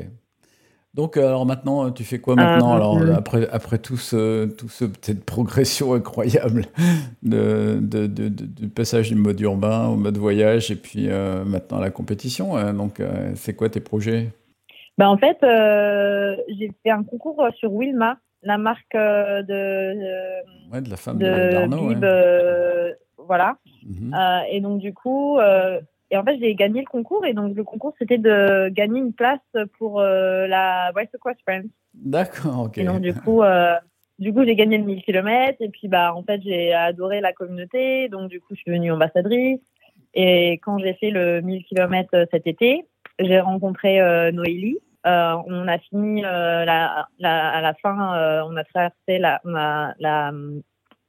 Donc 0.94 1.16
euh, 1.16 1.26
alors 1.26 1.44
maintenant 1.44 1.90
tu 1.90 2.04
fais 2.04 2.20
quoi 2.20 2.36
maintenant 2.36 2.72
Euh, 2.72 2.76
alors 2.76 2.98
euh. 2.98 3.14
après 3.14 3.48
après 3.50 3.78
tout 3.78 3.96
ce 3.96 4.46
tout 4.46 4.68
ce 4.68 4.84
cette 5.02 5.24
progression 5.24 5.92
incroyable 5.94 6.66
de, 7.22 7.78
de, 7.80 8.06
de- 8.06 8.28
de- 8.28 8.46
du 8.46 8.68
passage 8.68 9.08
du 9.08 9.16
mode 9.16 9.40
urbain 9.40 9.88
au 9.88 9.96
mode 9.96 10.16
voyage 10.18 10.70
et 10.70 10.76
puis 10.76 11.08
euh, 11.08 11.44
maintenant 11.44 11.80
la 11.80 11.90
compétition. 11.90 12.56
euh, 12.56 12.72
donc 12.72 13.00
euh, 13.00 13.32
c'est 13.34 13.54
quoi 13.54 13.68
tes 13.68 13.80
projets? 13.80 14.30
Bah, 14.96 15.10
en 15.10 15.16
fait, 15.18 15.38
euh, 15.42 16.36
j'ai 16.56 16.70
fait 16.84 16.90
un 16.90 17.02
concours 17.02 17.44
sur 17.56 17.72
Wilma, 17.72 18.18
la 18.44 18.58
marque 18.58 18.94
euh, 18.94 19.42
de, 19.42 19.92
Ouais, 20.72 20.80
de 20.80 20.88
la 20.88 20.96
femme 20.96 21.18
d'Arnaud. 21.18 21.88
ouais. 21.88 21.96
euh, 22.04 22.92
voilà. 23.18 23.56
Mhm. 23.84 24.14
Euh, 24.14 24.40
et 24.52 24.60
donc, 24.60 24.78
du 24.80 24.94
coup, 24.94 25.38
euh, 25.40 25.80
et 26.14 26.16
en 26.16 26.22
fait, 26.22 26.38
j'ai 26.38 26.54
gagné 26.54 26.78
le 26.80 26.86
concours. 26.86 27.26
Et 27.26 27.32
donc, 27.34 27.56
le 27.56 27.64
concours, 27.64 27.92
c'était 27.98 28.18
de 28.18 28.68
gagner 28.68 29.00
une 29.00 29.12
place 29.12 29.40
pour 29.78 29.98
euh, 30.00 30.46
la 30.46 30.92
West 30.94 31.16
Coast 31.18 31.40
Friends. 31.44 31.66
D'accord, 31.92 32.60
ok. 32.66 32.78
Et 32.78 32.84
donc, 32.84 33.00
du 33.00 33.12
coup, 33.12 33.42
euh, 33.42 33.74
du 34.20 34.32
coup, 34.32 34.44
j'ai 34.44 34.54
gagné 34.54 34.78
le 34.78 34.84
1000 34.84 35.02
km. 35.02 35.56
Et 35.58 35.68
puis, 35.70 35.88
bah, 35.88 36.14
en 36.14 36.22
fait, 36.22 36.40
j'ai 36.44 36.72
adoré 36.72 37.20
la 37.20 37.32
communauté. 37.32 38.08
Donc, 38.08 38.28
du 38.30 38.38
coup, 38.40 38.54
je 38.54 38.60
suis 38.60 38.70
devenue 38.70 38.92
ambassadrice. 38.92 39.58
Et 40.14 40.52
quand 40.62 40.78
j'ai 40.78 40.94
fait 40.94 41.10
le 41.10 41.40
1000 41.40 41.64
km 41.64 42.28
cet 42.30 42.46
été, 42.46 42.86
j'ai 43.18 43.40
rencontré 43.40 44.00
euh, 44.00 44.30
Noélie. 44.30 44.78
Euh, 45.08 45.34
on 45.48 45.66
a 45.66 45.78
fini 45.78 46.24
euh, 46.24 46.64
la, 46.64 47.08
la- 47.18 47.48
à 47.48 47.60
la 47.60 47.74
fin, 47.74 48.16
euh, 48.16 48.44
on 48.48 48.56
a 48.56 48.62
traversé 48.62 49.18
la, 49.18 49.40
on 49.44 49.56
a, 49.56 49.94
la, 49.98 50.30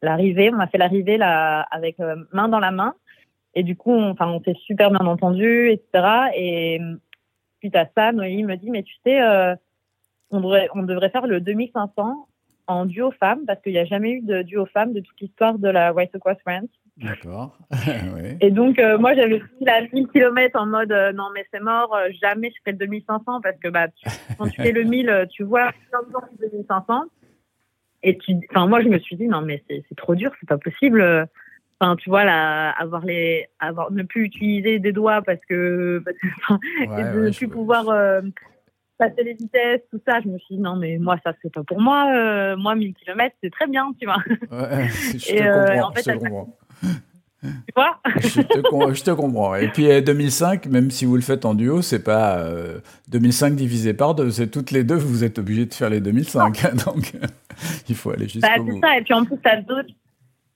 l'arrivée, 0.02 0.52
on 0.52 0.60
a 0.60 0.66
fait 0.68 0.80
l'arrivée 0.80 1.18
là, 1.18 1.62
avec 1.70 2.00
euh, 2.00 2.16
main 2.34 2.48
dans 2.50 2.60
la 2.60 2.72
main. 2.72 2.96
Et 3.56 3.64
du 3.64 3.76
coup, 3.76 3.92
on, 3.92 4.12
enfin, 4.12 4.28
on 4.28 4.42
s'est 4.44 4.56
super 4.66 4.92
bien 4.92 5.06
entendu, 5.06 5.70
etc. 5.72 6.06
Et 6.36 6.80
suite 7.60 7.76
à 7.76 7.88
ça, 7.96 8.12
Noélie 8.12 8.44
me 8.44 8.56
dit, 8.58 8.70
mais 8.70 8.84
tu 8.84 8.94
sais, 9.06 9.22
euh, 9.22 9.56
on, 10.30 10.42
devrait, 10.42 10.68
on 10.76 10.84
devrait 10.84 11.10
faire 11.10 11.26
le 11.26 11.40
2500 11.40 12.28
en 12.68 12.86
duo 12.86 13.12
femme 13.12 13.46
parce 13.46 13.62
qu'il 13.62 13.74
n'y 13.74 13.80
a 13.80 13.86
jamais 13.86 14.12
eu 14.12 14.22
de 14.22 14.42
duo 14.42 14.66
femme 14.66 14.92
de 14.92 15.00
toute 15.00 15.20
l'histoire 15.22 15.58
de 15.58 15.70
la 15.70 15.94
White 15.94 16.16
Aqua 16.16 16.36
France. 16.36 16.68
D'accord. 16.98 17.58
oui. 17.72 18.38
Et 18.42 18.52
donc, 18.52 18.80
euh, 18.80 18.98
moi, 18.98 19.14
j'avais 19.16 19.40
pris 19.40 19.50
la 19.66 19.82
1000 19.94 20.08
km 20.08 20.60
en 20.60 20.66
mode 20.66 20.92
euh, 20.92 21.12
non, 21.14 21.26
mais 21.34 21.46
c'est 21.54 21.60
mort, 21.60 21.94
euh, 21.96 22.10
jamais 22.22 22.50
je 22.52 22.60
ferai 22.62 22.72
le 22.72 22.78
2500 22.80 23.42
parce 23.42 23.58
que 23.58 23.68
bah, 23.70 23.88
tu- 23.90 24.10
quand 24.38 24.48
tu 24.50 24.62
fais 24.62 24.72
le 24.72 24.84
1000, 24.84 25.10
euh, 25.10 25.26
tu 25.26 25.44
vois 25.44 25.72
font 25.92 26.20
2500. 26.40 27.04
Et 28.04 28.18
tu, 28.18 28.34
enfin, 28.50 28.68
moi, 28.68 28.82
je 28.82 28.88
me 28.88 29.00
suis 29.00 29.16
dit 29.16 29.28
non, 29.28 29.42
mais 29.42 29.64
c'est 29.70 29.84
c'est 29.90 29.96
trop 29.96 30.16
dur, 30.16 30.32
c'est 30.40 30.48
pas 30.48 30.58
possible. 30.58 31.28
Enfin, 31.82 31.96
tu 31.98 32.10
vois, 32.10 32.24
là, 32.24 32.72
avoir 32.72 33.06
les, 33.06 33.48
avoir, 33.60 33.92
ne 33.92 34.04
plus 34.04 34.24
utiliser 34.26 34.80
des 34.80 34.94
doigts 34.94 35.22
parce 35.22 35.40
que, 35.50 36.02
parce 36.06 36.18
que 36.18 36.28
enfin, 36.38 36.60
Ouais, 36.80 36.86
et 37.02 37.04
de 37.04 37.20
ouais, 37.20 37.26
ne 37.28 37.32
je- 37.32 37.38
plus 37.38 37.48
pouvoir 37.50 37.90
euh, 37.90 38.22
passer 38.98 39.24
les 39.24 39.34
vitesses, 39.34 39.82
tout 39.92 40.00
ça. 40.08 40.22
Je 40.24 40.30
me 40.30 40.38
suis 40.40 40.56
dit 40.56 40.62
non, 40.62 40.78
mais 40.78 40.98
moi, 40.98 41.18
ça, 41.24 41.34
c'est 41.42 41.52
pas 41.52 41.64
pour 41.64 41.82
moi. 41.82 42.12
euh, 42.16 42.56
moi, 42.56 42.76
1000 42.76 42.94
km, 42.94 43.36
c'est 43.44 43.50
très 43.52 43.68
bien, 43.68 43.92
tu 44.00 44.06
vois. 44.06 44.18
Ouais, 44.52 44.88
je 45.18 45.34
Et, 45.34 45.38
te 45.38 45.44
euh, 45.44 45.66
comprends. 45.66 45.90
en 45.90 45.92
fait, 45.92 46.04
je 46.06 46.12
te 46.12 46.18
comprends. 46.18 46.58
tu 47.44 47.74
vois 47.76 48.00
je, 48.22 48.42
te 48.42 48.60
com- 48.70 48.96
je 48.96 49.04
te 49.04 49.12
comprends. 49.12 49.56
Et 49.56 49.68
puis 49.68 49.92
euh, 49.92 50.00
2005, 50.02 50.68
même 50.68 50.90
si 50.92 51.04
vous 51.06 51.16
le 51.18 51.22
faites 51.22 51.44
en 51.44 51.54
duo, 51.56 51.82
c'est 51.82 52.04
pas 52.04 52.38
euh, 52.40 52.80
2005 53.10 53.54
divisé 53.54 53.94
par 53.94 54.16
deux, 54.16 54.32
c'est 54.32 54.48
toutes 54.48 54.72
les 54.72 54.84
deux, 54.86 54.96
vous 54.96 55.26
êtes 55.26 55.40
obligés 55.40 55.66
de 55.66 55.74
faire 55.74 55.90
les 55.90 56.00
2005. 56.00 56.74
Donc 56.86 57.12
il 57.90 57.96
faut 57.96 58.12
aller 58.12 58.30
jusqu'au 58.30 58.48
Bah, 58.48 58.58
bout. 58.60 58.80
c'est 58.82 58.88
ça. 58.88 58.98
Et 58.98 59.02
puis 59.04 59.14
en 59.14 59.26
plus, 59.26 59.38
t'as 59.44 59.58
d'autres. 59.58 59.90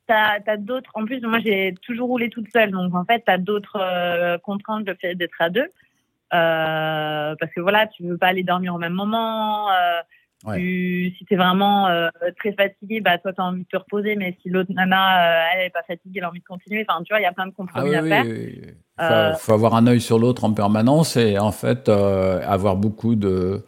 T'as, 0.10 0.58
d'autres. 0.58 0.90
En 0.96 1.06
plus, 1.06 1.22
moi, 1.22 1.38
j'ai 1.40 1.76
toujours 1.84 2.08
roulé 2.08 2.30
toute 2.30 2.52
seule. 2.52 2.72
Donc, 2.72 2.96
en 2.96 3.06
fait, 3.06 3.22
t'as 3.26 3.38
d'autres 3.38 3.78
euh, 3.80 4.38
contraintes 4.40 4.88
le 4.88 4.96
fait 4.96 5.14
d'être 5.16 5.40
à 5.40 5.50
deux. 5.50 5.68
Euh, 6.34 7.36
parce 7.40 7.52
que 7.54 7.62
voilà, 7.62 7.88
tu 7.88 8.04
veux 8.04 8.18
pas 8.18 8.28
aller 8.28 8.44
dormir 8.44 8.74
au 8.76 8.80
même 8.80 8.94
moment. 8.94 9.70
euh, 9.72 10.02
Ouais. 10.46 10.56
tu, 10.58 11.14
si 11.18 11.26
t'es 11.26 11.36
vraiment 11.36 11.90
euh, 11.90 12.08
très 12.38 12.54
fatigué, 12.54 13.02
bah 13.02 13.18
toi 13.18 13.34
t'as 13.34 13.44
envie 13.44 13.64
de 13.64 13.68
te 13.68 13.76
reposer, 13.76 14.16
mais 14.16 14.38
si 14.42 14.48
l'autre 14.48 14.72
nana 14.72 15.02
euh, 15.44 15.46
elle 15.54 15.66
est 15.66 15.70
pas 15.70 15.84
fatiguée, 15.86 16.20
elle 16.20 16.24
a 16.24 16.30
envie 16.30 16.40
de 16.40 16.46
continuer. 16.46 16.86
Enfin, 16.88 17.04
tu 17.04 17.12
vois, 17.12 17.20
il 17.20 17.24
y 17.24 17.26
a 17.26 17.34
plein 17.34 17.48
de 17.48 17.52
Ah 17.52 17.58
compromis 17.58 17.90
oui, 17.90 17.96
à 17.98 18.02
oui, 18.04 18.10
faire. 18.10 18.24
oui. 18.24 18.62
Faut, 18.98 19.04
Euh, 19.04 19.34
faut 19.36 19.52
avoir 19.54 19.76
un 19.76 19.86
œil 19.88 20.00
sur 20.00 20.18
l'autre 20.18 20.46
en 20.46 20.54
permanence 20.54 21.18
et 21.18 21.38
en 21.38 21.52
fait 21.52 21.90
avoir 21.90 22.78
beaucoup 22.78 23.16
de, 23.16 23.66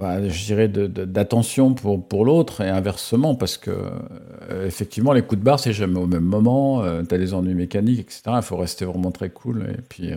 je 0.00 0.44
dirais, 0.44 0.68
d'attention 0.68 1.74
pour, 1.74 2.06
pour 2.06 2.24
l'autre 2.24 2.60
et 2.62 2.68
inversement 2.68 3.34
parce 3.34 3.58
que 3.58 3.70
euh, 3.70 4.66
effectivement 4.66 5.12
les 5.12 5.22
coups 5.22 5.38
de 5.40 5.44
barre 5.44 5.60
c'est 5.60 5.72
jamais 5.72 5.98
au 5.98 6.06
même 6.06 6.24
moment. 6.24 6.82
tu 7.04 7.14
as 7.14 7.18
des 7.18 7.34
ennuis 7.34 7.54
mécaniques, 7.54 8.00
etc. 8.00 8.22
Il 8.36 8.42
faut 8.42 8.56
rester 8.56 8.84
vraiment 8.84 9.10
très 9.10 9.30
cool 9.30 9.66
et 9.70 9.82
puis 9.82 10.12
euh, 10.12 10.16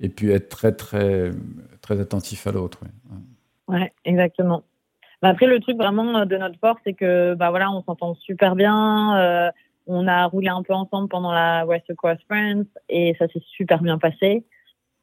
et 0.00 0.08
puis 0.08 0.30
être 0.30 0.48
très 0.48 0.72
très 0.72 1.30
très 1.80 2.00
attentif 2.00 2.46
à 2.46 2.52
l'autre. 2.52 2.78
ouais. 2.82 3.16
Ouais, 3.70 3.92
exactement. 4.04 4.64
Bah, 5.22 5.28
après, 5.28 5.46
le 5.46 5.60
truc 5.60 5.76
vraiment 5.76 6.18
euh, 6.18 6.24
de 6.24 6.36
notre 6.36 6.58
force, 6.58 6.80
c'est 6.84 6.94
que 6.94 7.34
bah 7.34 7.50
voilà, 7.50 7.70
on 7.70 7.82
s'entend 7.82 8.14
super 8.16 8.56
bien. 8.56 9.18
euh, 9.18 9.50
on 9.86 10.06
a 10.06 10.26
roulé 10.26 10.48
un 10.48 10.62
peu 10.62 10.72
ensemble 10.72 11.08
pendant 11.08 11.32
la 11.32 11.66
West 11.66 11.92
Coast 11.96 12.20
France 12.28 12.66
et 12.88 13.14
ça 13.18 13.26
s'est 13.28 13.42
super 13.56 13.82
bien 13.82 13.98
passé. 13.98 14.44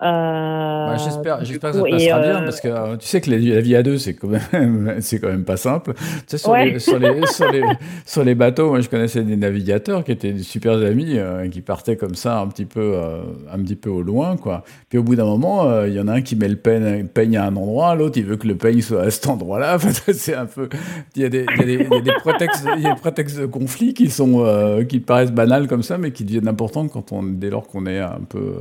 Euh, 0.03 0.05
Bah, 0.05 0.95
j'espère, 0.97 1.39
que 1.39 1.45
ça 1.45 1.59
passera 1.59 1.89
et, 1.89 1.97
bien 1.97 2.41
euh, 2.41 2.45
parce 2.45 2.61
que 2.61 2.67
euh, 2.67 2.97
tu 2.97 3.07
sais 3.07 3.19
que 3.19 3.31
la, 3.31 3.37
la 3.37 3.61
vie 3.61 3.75
à 3.75 3.81
deux 3.81 3.97
c'est 3.97 4.13
quand 4.13 4.27
même 4.53 4.97
c'est 4.99 5.19
quand 5.19 5.29
même 5.29 5.43
pas 5.43 5.57
simple. 5.57 5.93
Tu 5.95 6.01
sais 6.27 6.37
sur, 6.37 6.51
Ouais. 6.51 6.69
les, 6.69 6.79
sur, 6.79 6.99
les, 6.99 7.25
sur, 7.25 7.51
les, 7.51 7.63
sur 8.05 8.23
les 8.23 8.35
bateaux, 8.35 8.69
moi 8.69 8.79
je 8.81 8.89
connaissais 8.89 9.23
des 9.23 9.35
navigateurs 9.35 10.03
qui 10.03 10.11
étaient 10.11 10.33
des 10.33 10.43
super 10.43 10.73
amis 10.73 11.17
euh, 11.17 11.49
qui 11.49 11.61
partaient 11.61 11.95
comme 11.95 12.13
ça 12.13 12.37
un 12.39 12.47
petit 12.47 12.65
peu 12.65 12.79
euh, 12.93 13.21
un 13.51 13.57
petit 13.63 13.75
peu 13.75 13.89
au 13.89 14.03
loin 14.03 14.37
quoi. 14.37 14.63
Puis 14.89 14.99
au 14.99 15.03
bout 15.03 15.15
d'un 15.15 15.25
moment, 15.25 15.65
euh, 15.67 15.87
il 15.87 15.95
y 15.95 15.99
en 15.99 16.07
a 16.07 16.13
un 16.13 16.21
qui 16.21 16.35
met 16.35 16.47
le 16.47 16.57
peigne, 16.57 17.07
peigne 17.07 17.35
à 17.37 17.45
un 17.45 17.55
endroit, 17.55 17.95
l'autre 17.95 18.19
il 18.19 18.25
veut 18.25 18.37
que 18.37 18.47
le 18.47 18.55
peigne 18.55 18.81
soit 18.81 19.01
à 19.01 19.09
cet 19.09 19.27
endroit-là. 19.27 19.75
Enfin, 19.77 19.89
c'est 20.13 20.35
un 20.35 20.45
peu 20.45 20.69
il 21.15 21.23
y 21.23 21.25
a 21.25 21.29
des 21.29 21.43
il 21.55 21.59
y 21.59 21.63
a 21.63 21.65
des, 21.65 21.73
il 21.85 21.91
y 21.91 21.97
a 21.97 22.01
des 22.01 22.13
prétextes 22.21 22.67
il 22.77 22.83
y 22.83 22.85
a 22.85 22.93
des 22.93 22.99
prétextes 23.01 23.39
de 23.39 23.47
conflit 23.47 23.95
qui 23.95 24.11
sont 24.11 24.45
euh, 24.45 24.83
qui 24.83 24.99
paraissent 24.99 25.31
banals 25.31 25.67
comme 25.67 25.81
ça 25.83 25.97
mais 25.97 26.11
qui 26.11 26.23
deviennent 26.23 26.47
importants 26.47 26.87
quand 26.87 27.11
on 27.11 27.23
dès 27.23 27.49
lors 27.49 27.65
qu'on 27.67 27.87
est 27.87 27.99
un 27.99 28.21
peu 28.29 28.53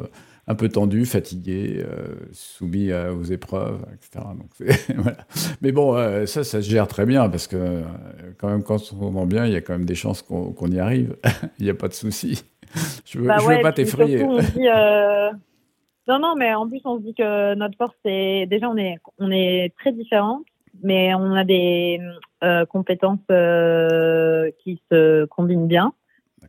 un 0.49 0.55
peu 0.55 0.69
tendu, 0.69 1.05
fatigué, 1.07 1.85
euh, 1.85 2.15
soumis 2.33 2.93
à- 2.93 3.13
aux 3.13 3.25
épreuves, 3.25 3.85
etc. 3.95 4.25
Donc, 4.39 4.51
voilà. 4.97 5.19
Mais 5.61 5.73
bon, 5.73 5.97
euh, 5.97 6.27
ça, 6.27 6.45
ça 6.45 6.63
se 6.63 6.69
gère 6.71 6.87
très 6.87 7.05
bien 7.05 7.29
parce 7.29 7.47
que 7.49 7.57
euh, 7.57 7.83
quand 8.39 8.49
même, 8.49 8.63
quand 8.63 8.75
on 8.75 8.79
s'entend 8.79 9.27
bien, 9.27 9.47
il 9.47 9.53
y 9.53 9.57
a 9.57 9.61
quand 9.61 9.73
même 9.73 9.87
des 9.87 9.95
chances 9.97 10.23
qu'on 10.23 10.71
y 10.71 10.79
arrive. 10.79 11.17
il 11.59 11.65
n'y 11.65 11.71
a 11.71 11.75
pas 11.75 11.89
de 11.89 11.95
souci. 11.95 12.45
Je 13.05 13.19
veux, 13.19 13.27
bah 13.27 13.39
je 13.41 13.47
ouais, 13.47 13.57
veux 13.57 13.63
pas 13.63 13.73
t'effrayer. 13.73 14.19
se 14.19 15.33
Non, 16.09 16.21
non, 16.21 16.35
mais 16.37 16.55
en 16.55 16.69
plus, 16.69 16.81
on 16.85 16.99
se 16.99 17.03
dit 17.03 17.15
que 17.15 17.55
notre 17.57 17.77
force, 17.77 17.97
c'est 18.05 18.47
déjà, 18.47 18.71
on 18.71 18.77
est, 18.77 18.99
on 19.19 19.33
est 19.33 19.75
très 19.81 19.91
différentes, 19.93 20.45
mais 20.85 21.13
on 21.15 21.35
a 21.35 21.43
des 21.43 21.99
compétences 22.69 23.19
qui 24.63 24.81
se 24.93 25.25
combinent 25.25 25.67
bien. 25.67 25.93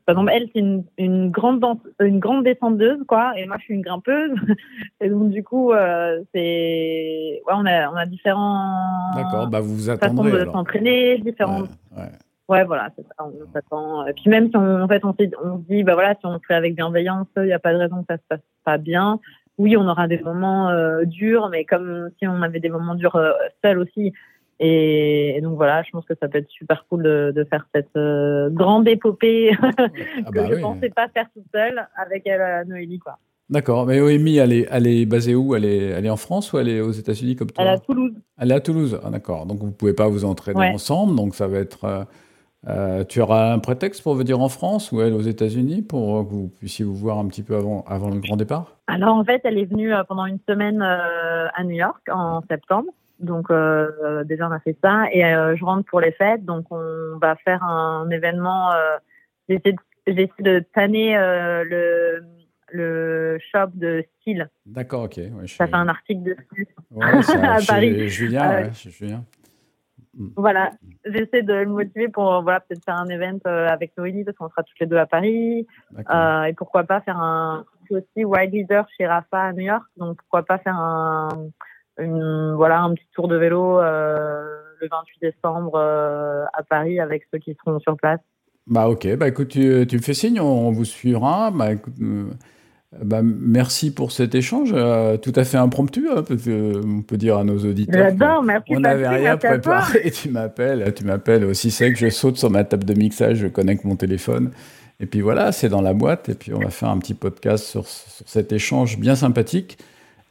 Par 0.07 0.13
exemple, 0.13 0.31
elle, 0.33 0.47
c'est 0.53 0.59
une, 0.59 0.85
une, 0.97 1.31
grande 1.31 1.59
danse, 1.59 1.79
une 1.99 2.19
grande 2.19 2.45
descendeuse, 2.45 3.03
quoi, 3.09 3.33
et 3.37 3.45
moi, 3.45 3.57
je 3.59 3.65
suis 3.65 3.73
une 3.73 3.81
grimpeuse. 3.81 4.31
et 5.01 5.09
donc, 5.09 5.31
du 5.31 5.43
coup, 5.43 5.73
euh, 5.73 6.23
c'est. 6.33 7.41
Ouais, 7.45 7.53
on 7.53 7.65
a, 7.65 7.91
on 7.91 7.95
a 7.95 8.05
différents. 8.05 9.11
D'accord, 9.15 9.47
bah 9.47 9.59
vous 9.59 9.75
vous 9.75 9.97
façons 9.97 10.23
de 10.23 10.45
s'entraîner, 10.45 11.17
différentes. 11.17 11.69
Ouais, 11.95 12.03
ouais. 12.03 12.09
Ouais, 12.47 12.63
voilà, 12.63 12.89
c'est 12.95 13.03
ça, 13.03 13.25
on 13.25 13.33
s'attend. 13.51 14.07
Et 14.07 14.13
puis 14.13 14.29
même 14.29 14.49
si 14.49 14.55
on, 14.55 14.81
en 14.81 14.87
fait, 14.87 15.03
on, 15.03 15.13
se 15.13 15.23
dit, 15.67 15.83
bah 15.83 15.95
voilà, 15.95 16.13
si 16.13 16.25
on 16.25 16.31
le 16.31 16.39
fait 16.47 16.53
avec 16.53 16.75
bienveillance, 16.75 17.27
il 17.35 17.43
n'y 17.43 17.51
a 17.51 17.59
pas 17.59 17.73
de 17.73 17.77
raison 17.77 17.97
que 17.97 18.05
ça 18.09 18.15
se 18.15 18.23
passe 18.29 18.39
pas 18.63 18.77
bien. 18.77 19.19
Oui, 19.57 19.75
on 19.75 19.85
aura 19.85 20.07
des 20.07 20.19
moments 20.19 20.69
euh, 20.69 21.03
durs, 21.03 21.49
mais 21.49 21.65
comme 21.65 22.09
si 22.17 22.27
on 22.27 22.41
avait 22.41 22.61
des 22.61 22.69
moments 22.69 22.95
durs 22.95 23.17
euh, 23.17 23.33
seuls 23.61 23.79
aussi. 23.79 24.13
Et, 24.59 25.39
donc 25.43 25.55
voilà, 25.55 25.83
je 25.83 25.91
pense 25.91 26.05
que 26.05 26.15
ça 26.19 26.27
peut 26.27 26.39
être 26.39 26.49
super 26.49 26.85
cool 26.89 27.03
de, 27.03 27.31
de 27.35 27.43
faire 27.43 27.67
cette 27.75 27.95
euh, 27.95 28.49
grande 28.49 28.87
épopée 28.87 29.51
Ah 29.61 30.31
que 30.31 30.35
bah 30.35 30.45
je 30.49 30.55
oui. 30.55 30.61
pensais 30.61 30.89
pas 30.89 31.07
faire 31.09 31.27
toute 31.33 31.45
seule 31.53 31.87
avec 31.95 32.25
euh, 32.27 32.63
Noélie, 32.65 32.99
quoi. 32.99 33.17
D'accord, 33.49 33.85
mais 33.85 33.99
Noémie, 33.99 34.37
elle 34.37 34.51
est, 34.51 34.67
elle 34.71 34.87
est 34.87 35.05
basée 35.05 35.35
où? 35.35 35.55
Elle 35.55 35.63
est, 35.65 35.77
elle 35.77 36.05
est 36.05 36.09
en 36.09 36.17
France 36.17 36.51
ou 36.51 36.57
elle 36.57 36.67
est 36.67 36.81
aux 36.81 36.91
États-Unis 36.91 37.35
comme 37.35 37.49
toi? 37.51 37.63
Elle 37.63 37.69
est 37.69 37.75
à 37.75 37.77
Toulouse. 37.79 38.13
Elle 38.39 38.51
est 38.51 38.55
à 38.55 38.59
Toulouse, 38.59 38.99
ah, 39.03 39.09
d'accord. 39.09 39.45
Donc 39.45 39.59
vous 39.59 39.71
pouvez 39.71 39.93
pas 39.93 40.07
vous 40.09 40.25
entraîner 40.25 40.59
Ouais. 40.59 40.73
ensemble, 40.73 41.15
donc 41.15 41.35
ça 41.35 41.47
va 41.47 41.59
être. 41.59 41.85
euh, 41.85 42.03
euh, 42.67 43.03
tu 43.05 43.21
auras 43.21 43.53
un 43.53 43.59
prétexte 43.59 44.01
pour 44.03 44.15
venir 44.15 44.41
en 44.41 44.49
France 44.49 44.91
ou 44.91 44.99
elle 45.01 45.13
aux 45.13 45.21
États-Unis 45.21 45.83
pour 45.83 46.27
que 46.27 46.33
vous 46.33 46.49
puissiez 46.59 46.83
vous 46.83 46.95
voir 46.95 47.19
un 47.19 47.27
petit 47.27 47.43
peu 47.43 47.55
avant, 47.55 47.85
avant 47.87 48.09
le 48.09 48.19
grand 48.19 48.35
départ? 48.35 48.75
Alors 48.87 49.15
en 49.15 49.23
fait, 49.23 49.39
elle 49.45 49.57
est 49.59 49.65
venue 49.65 49.93
pendant 50.09 50.25
une 50.25 50.39
semaine 50.49 50.81
à 50.81 51.63
New 51.63 51.75
York 51.75 52.01
en 52.11 52.41
septembre. 52.49 52.89
Donc 53.19 53.49
euh, 53.49 53.89
euh, 54.03 54.23
déjà 54.23 54.47
on 54.47 54.51
a 54.51 54.59
fait 54.59 54.77
ça 54.83 55.05
et 55.11 55.25
euh, 55.25 55.55
je 55.55 55.63
rentre 55.65 55.85
pour 55.85 56.01
les 56.01 56.11
fêtes. 56.11 56.45
Donc 56.45 56.65
on 56.71 57.17
va 57.19 57.35
faire 57.37 57.63
un 57.63 58.09
événement. 58.09 58.71
Euh, 58.73 58.97
J'essaie 59.49 59.71
de, 59.71 59.77
j'essaie 60.07 60.43
de 60.43 60.59
tanner 60.73 61.15
le 61.15 62.21
le 62.73 63.37
shop 63.49 63.67
de 63.75 64.03
style. 64.19 64.49
D'accord, 64.65 65.03
ok. 65.03 65.15
Ouais, 65.15 65.47
Ça 65.47 65.67
fait 65.67 65.75
un 65.75 65.87
article 65.87 66.23
dessus. 66.23 66.67
ouais, 66.91 67.21
ça, 67.21 67.53
à 67.53 67.59
Paris. 67.65 68.09
Julien, 68.09 68.49
ouais, 68.49 68.73
chez 68.73 68.89
Julien. 68.89 69.23
Voilà, 70.35 70.71
j'essaie 71.05 71.43
de 71.43 71.53
le 71.53 71.67
motiver 71.67 72.09
pour 72.09 72.41
voilà 72.41 72.59
peut-être 72.59 72.83
faire 72.83 72.97
un 72.97 73.07
event 73.07 73.39
avec 73.45 73.95
Noélie 73.97 74.25
parce 74.25 74.35
qu'on 74.35 74.49
sera 74.49 74.63
toutes 74.63 74.79
les 74.81 74.87
deux 74.87 74.97
à 74.97 75.05
Paris. 75.05 75.65
Et 75.97 76.53
pourquoi 76.57 76.83
pas 76.83 76.99
faire 76.99 77.17
un 77.17 77.65
je 77.89 77.95
suis 77.95 78.03
aussi 78.03 78.25
wide 78.25 78.51
leader 78.51 78.85
chez 78.97 79.07
Rafa 79.07 79.43
à 79.43 79.53
New 79.53 79.61
York 79.61 79.85
donc 79.95 80.17
pourquoi 80.17 80.43
pas 80.43 80.57
faire 80.57 80.75
un 80.75 81.29
une, 81.99 82.53
voilà 82.55 82.81
un 82.81 82.93
petit 82.93 83.07
tour 83.13 83.27
de 83.27 83.35
vélo 83.35 83.79
euh, 83.79 84.57
le 84.81 84.87
28 84.89 85.19
décembre 85.21 85.75
euh, 85.75 86.45
à 86.53 86.63
Paris 86.63 86.99
avec 86.99 87.23
ceux 87.31 87.39
qui 87.39 87.55
seront 87.55 87.79
sur 87.79 87.97
place 87.97 88.19
Bah 88.67 88.87
ok, 88.87 89.15
bah 89.15 89.27
écoute, 89.27 89.49
tu, 89.49 89.85
tu 89.87 89.97
me 89.97 90.01
fais 90.01 90.13
signe, 90.13 90.39
on, 90.39 90.67
on 90.67 90.71
vous 90.71 90.85
suivra. 90.85 91.51
Bah 91.51 91.73
écoute, 91.73 91.93
euh, 92.01 92.25
bah, 93.03 93.21
merci 93.21 93.93
pour 93.93 94.11
cet 94.11 94.33
échange, 94.33 94.71
euh, 94.73 95.17
tout 95.17 95.33
à 95.35 95.43
fait 95.43 95.57
impromptu, 95.57 96.07
hein, 96.09 96.23
parce 96.27 96.43
que, 96.43 96.81
on 96.85 97.01
peut 97.01 97.17
dire 97.17 97.37
à 97.37 97.43
nos 97.43 97.57
auditeurs. 97.57 98.09
j'adore 98.09 98.43
merci 98.43 98.73
On 98.75 98.79
n'avait 98.79 99.07
rien 99.07 99.37
préparé. 99.37 100.11
Tu 100.11 100.29
m'appelles, 100.29 100.93
tu 100.93 101.03
m'appelles 101.03 101.43
aussi 101.43 101.69
sec. 101.69 101.97
Je 101.97 102.09
saute 102.09 102.37
sur 102.37 102.49
ma 102.49 102.63
table 102.63 102.85
de 102.85 102.93
mixage, 102.93 103.37
je 103.37 103.47
connecte 103.47 103.83
mon 103.83 103.95
téléphone. 103.95 104.51
Et 104.99 105.05
puis 105.05 105.21
voilà, 105.21 105.51
c'est 105.51 105.69
dans 105.69 105.81
la 105.81 105.93
boîte. 105.93 106.29
Et 106.29 106.33
puis 106.33 106.53
on 106.53 106.59
va 106.59 106.69
faire 106.69 106.89
un 106.89 106.97
petit 106.97 107.13
podcast 107.13 107.65
sur, 107.65 107.87
sur 107.87 108.27
cet 108.27 108.51
échange 108.51 108.97
bien 108.97 109.15
sympathique 109.15 109.77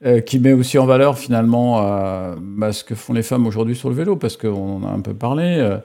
euh, 0.04 0.20
qui 0.20 0.38
met 0.38 0.52
aussi 0.52 0.78
en 0.78 0.84
valeur 0.84 1.18
finalement 1.18 1.80
euh, 1.82 2.34
bah, 2.38 2.72
ce 2.72 2.84
que 2.84 2.94
font 2.94 3.14
les 3.14 3.22
femmes 3.22 3.46
aujourd'hui 3.46 3.74
sur 3.74 3.88
le 3.88 3.94
vélo, 3.94 4.16
parce 4.16 4.36
qu'on 4.36 4.82
en 4.82 4.86
a 4.86 4.90
un 4.90 5.00
peu 5.00 5.14
parlé. 5.14 5.56
euh, 5.58 5.78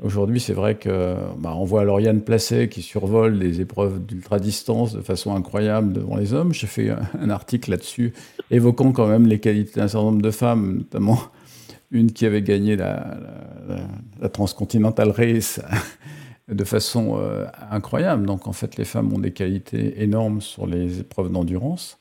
Aujourd'hui, 0.00 0.38
c'est 0.38 0.52
vrai 0.52 0.76
que 0.76 1.16
bah, 1.38 1.54
on 1.56 1.64
voit 1.64 1.82
Lauriane 1.82 2.20
Placet 2.20 2.68
qui 2.68 2.82
survole 2.82 3.34
les 3.34 3.60
épreuves 3.60 3.98
d'ultra-distance 4.06 4.92
de 4.94 5.00
façon 5.00 5.34
incroyable 5.34 5.92
devant 5.92 6.16
les 6.16 6.32
hommes. 6.34 6.52
J'ai 6.52 6.68
fait 6.68 6.90
un, 6.90 7.30
article 7.30 7.72
là-dessus 7.72 8.12
évoquant 8.52 8.92
quand 8.92 9.08
même 9.08 9.26
les 9.26 9.40
qualités 9.40 9.80
d'un 9.80 9.88
certain 9.88 10.06
nombre 10.06 10.22
de 10.22 10.30
femmes, 10.30 10.76
notamment 10.78 11.18
une 11.90 12.12
qui 12.12 12.26
avait 12.26 12.42
gagné 12.42 12.76
la, 12.76 13.18
la, 13.68 13.76
la- 14.20 14.28
Transcontinental 14.28 15.10
Race 15.10 15.60
de 16.48 16.62
façon 16.62 17.18
incroyable. 17.72 18.24
Donc 18.24 18.46
en 18.46 18.52
fait, 18.52 18.76
les 18.76 18.84
femmes 18.84 19.12
ont 19.12 19.18
des 19.18 19.32
qualités 19.32 20.00
énormes 20.00 20.40
sur 20.40 20.68
les 20.68 21.00
épreuves 21.00 21.32
d'endurance. 21.32 21.98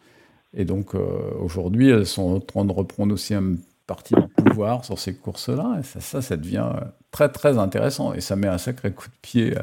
Et 0.58 0.66
donc 0.66 0.96
euh, 0.96 1.00
aujourd'hui, 1.40 1.90
elles 1.90 2.08
sont 2.08 2.36
en 2.36 2.40
train 2.40 2.66
de 2.66 2.72
reprendre 2.72 3.14
aussi 3.14 3.36
un 3.36 3.56
parti 3.86 4.16
de 4.16 4.44
pouvoir 4.44 4.84
sur 4.84 4.98
ces 4.98 5.14
courses-là. 5.14 5.78
Et 5.80 6.00
ça, 6.02 6.22
ça, 6.22 6.36
devient 6.36 6.68
euh, 6.76 6.82
très 7.12 7.30
très 7.30 7.60
intéressant. 7.60 8.14
Et 8.14 8.22
ça 8.22 8.36
met 8.36 8.48
un 8.48 8.58
sacré 8.58 8.92
coup 8.92 9.08
de 9.08 9.16
pied 9.22 9.56
euh, 9.56 9.62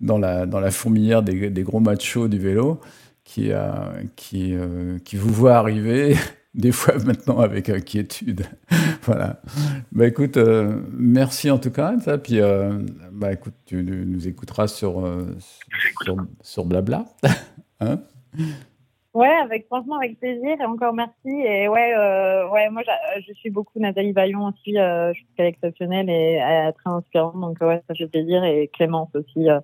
dans 0.00 0.16
la, 0.16 0.46
dans 0.46 0.60
la 0.60 0.70
fourmilière 0.70 1.22
des, 1.22 1.62
gros 1.62 1.78
machos 1.78 2.28
du 2.28 2.38
vélo 2.38 2.80
qui, 3.22 3.52
qui, 4.16 4.56
vous 5.16 5.32
voient 5.32 5.56
arriver 5.56 6.16
des 6.54 6.72
fois 6.72 6.96
maintenant 7.04 7.40
avec 7.40 7.68
inquiétude. 7.68 8.46
voilà. 9.02 9.42
Bah 9.92 10.06
écoute, 10.06 10.38
merci 10.92 11.50
en 11.50 11.58
tout 11.58 11.70
cas. 11.70 11.98
Ça. 12.00 12.16
Puis 12.16 12.40
bah 13.12 13.32
écoute, 13.32 13.54
tu 13.66 13.84
nous 13.84 14.26
écouteras 14.26 14.68
sur, 14.68 15.06
sur, 16.02 16.16
sur 16.42 16.64
Blabla. 16.64 17.04
hein 17.80 18.00
Ouais, 19.14 19.32
avec 19.44 19.66
franchement 19.66 19.96
avec 19.96 20.18
plaisir 20.18 20.60
et 20.60 20.64
encore 20.64 20.92
merci. 20.92 21.12
Et 21.24 21.68
ouais, 21.68 21.94
euh, 21.96 22.48
ouais, 22.48 22.68
moi 22.68 22.82
je 23.24 23.32
suis 23.34 23.48
beaucoup 23.48 23.78
Nathalie 23.78 24.10
Vaillon 24.10 24.48
aussi. 24.48 24.76
Euh, 24.76 25.12
je 25.14 25.20
trouve 25.20 25.36
qu'elle 25.36 25.46
est 25.46 25.50
exceptionnelle 25.50 26.10
et 26.10 26.40
très 26.76 26.90
inspirante. 26.90 27.40
Donc 27.40 27.58
ouais, 27.60 27.80
ça 27.86 27.94
fait 27.94 28.08
plaisir. 28.08 28.42
Et 28.42 28.68
Clémence 28.72 29.10
aussi, 29.14 29.48
euh, 29.48 29.60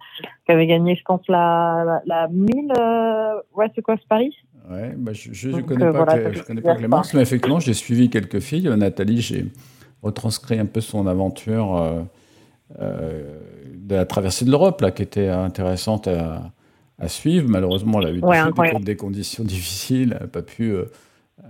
qui 0.46 0.52
avait 0.52 0.68
gagné, 0.68 0.94
je 0.94 1.02
pense 1.02 1.22
la 1.26 1.82
la, 1.84 2.02
la 2.06 2.28
1000. 2.28 2.72
Euh, 2.78 3.40
ouais, 3.56 3.66
c'est 3.74 3.82
quoi, 3.82 3.96
c'est 3.98 4.06
Paris 4.06 4.36
Ouais, 4.70 4.94
bah, 4.96 5.12
je 5.12 5.32
je, 5.32 5.50
Donc, 5.50 5.66
connais 5.66 5.80
pas, 5.86 5.90
voilà, 6.04 6.30
je 6.30 6.38
fait 6.38 6.46
connais 6.46 6.60
pas. 6.60 6.76
Clémence, 6.76 7.12
mais 7.12 7.22
effectivement, 7.22 7.58
j'ai 7.58 7.74
suivi 7.74 8.08
quelques 8.08 8.38
filles. 8.38 8.68
Nathalie, 8.76 9.20
j'ai 9.20 9.46
retranscrit 10.00 10.60
un 10.60 10.66
peu 10.66 10.80
son 10.80 11.08
aventure 11.08 12.06
de 12.78 13.94
la 13.96 14.04
traversée 14.04 14.44
de 14.44 14.50
l'Europe, 14.50 14.80
là, 14.80 14.92
qui 14.92 15.02
était 15.02 15.28
intéressante 15.28 16.06
à, 16.06 16.52
à 17.00 17.08
suivre. 17.08 17.48
Malheureusement, 17.48 18.00
elle 18.00 18.06
a 18.06 18.10
eu 18.10 18.20
Ouais, 18.20 18.38
des- 18.80 18.96
conditions 18.96 19.44
difficiles, 19.56 20.12
elle 20.14 20.22
n'a 20.22 20.28
pas 20.28 20.42
pu 20.42 20.70
euh, 20.72 20.84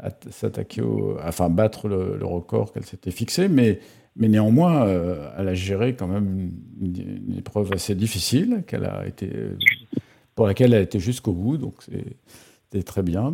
at- 0.03 0.31
s'attaquer 0.31 0.83
enfin 1.27 1.49
battre 1.51 1.89
le, 1.89 2.17
le 2.19 2.25
record 2.27 2.73
qu'elle 2.73 2.87
s'était 2.87 3.11
fixé, 3.11 3.49
mais 3.49 3.81
mais 4.17 4.29
néanmoins, 4.29 4.87
euh, 4.87 5.31
elle 5.39 5.49
a 5.49 5.55
géré 5.55 5.95
quand 5.95 6.09
même 6.09 6.51
une, 6.81 6.97
une 7.29 7.39
épreuve 7.39 7.73
assez 7.73 7.95
difficile, 7.95 8.65
qu'elle 8.67 8.85
a 8.85 9.07
été, 9.07 9.31
pour 10.35 10.47
laquelle 10.47 10.73
elle 10.75 10.81
a 10.81 10.83
été 10.83 10.99
jusqu'au 10.99 11.33
bout, 11.33 11.57
donc 11.59 11.75
c'était 11.83 12.83
très 12.83 13.03
bien. 13.03 13.31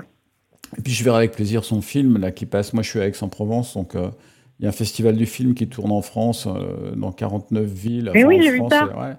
Et 0.76 0.82
puis 0.82 0.92
je 0.92 1.02
verrai 1.02 1.18
avec 1.18 1.32
plaisir 1.32 1.64
son 1.64 1.80
film 1.80 2.18
là 2.18 2.30
qui 2.30 2.44
passe. 2.44 2.72
Moi, 2.74 2.82
je 2.82 2.90
suis 2.90 3.00
à 3.00 3.06
Aix-en-Provence, 3.06 3.74
donc 3.74 3.94
euh, 3.94 4.10
il 4.58 4.64
y 4.64 4.66
a 4.66 4.68
un 4.68 4.72
festival 4.72 5.16
du 5.16 5.26
film 5.26 5.54
qui 5.54 5.66
tourne 5.66 5.92
en 5.92 6.02
France, 6.02 6.46
euh, 6.46 6.94
dans 6.94 7.10
49 7.12 7.64
villes. 7.64 8.10
Mais 8.14 8.24
oui, 8.24 8.38
en 8.38 8.42
j'ai 8.42 8.50
vu 8.50 8.58
ça. 8.70 9.18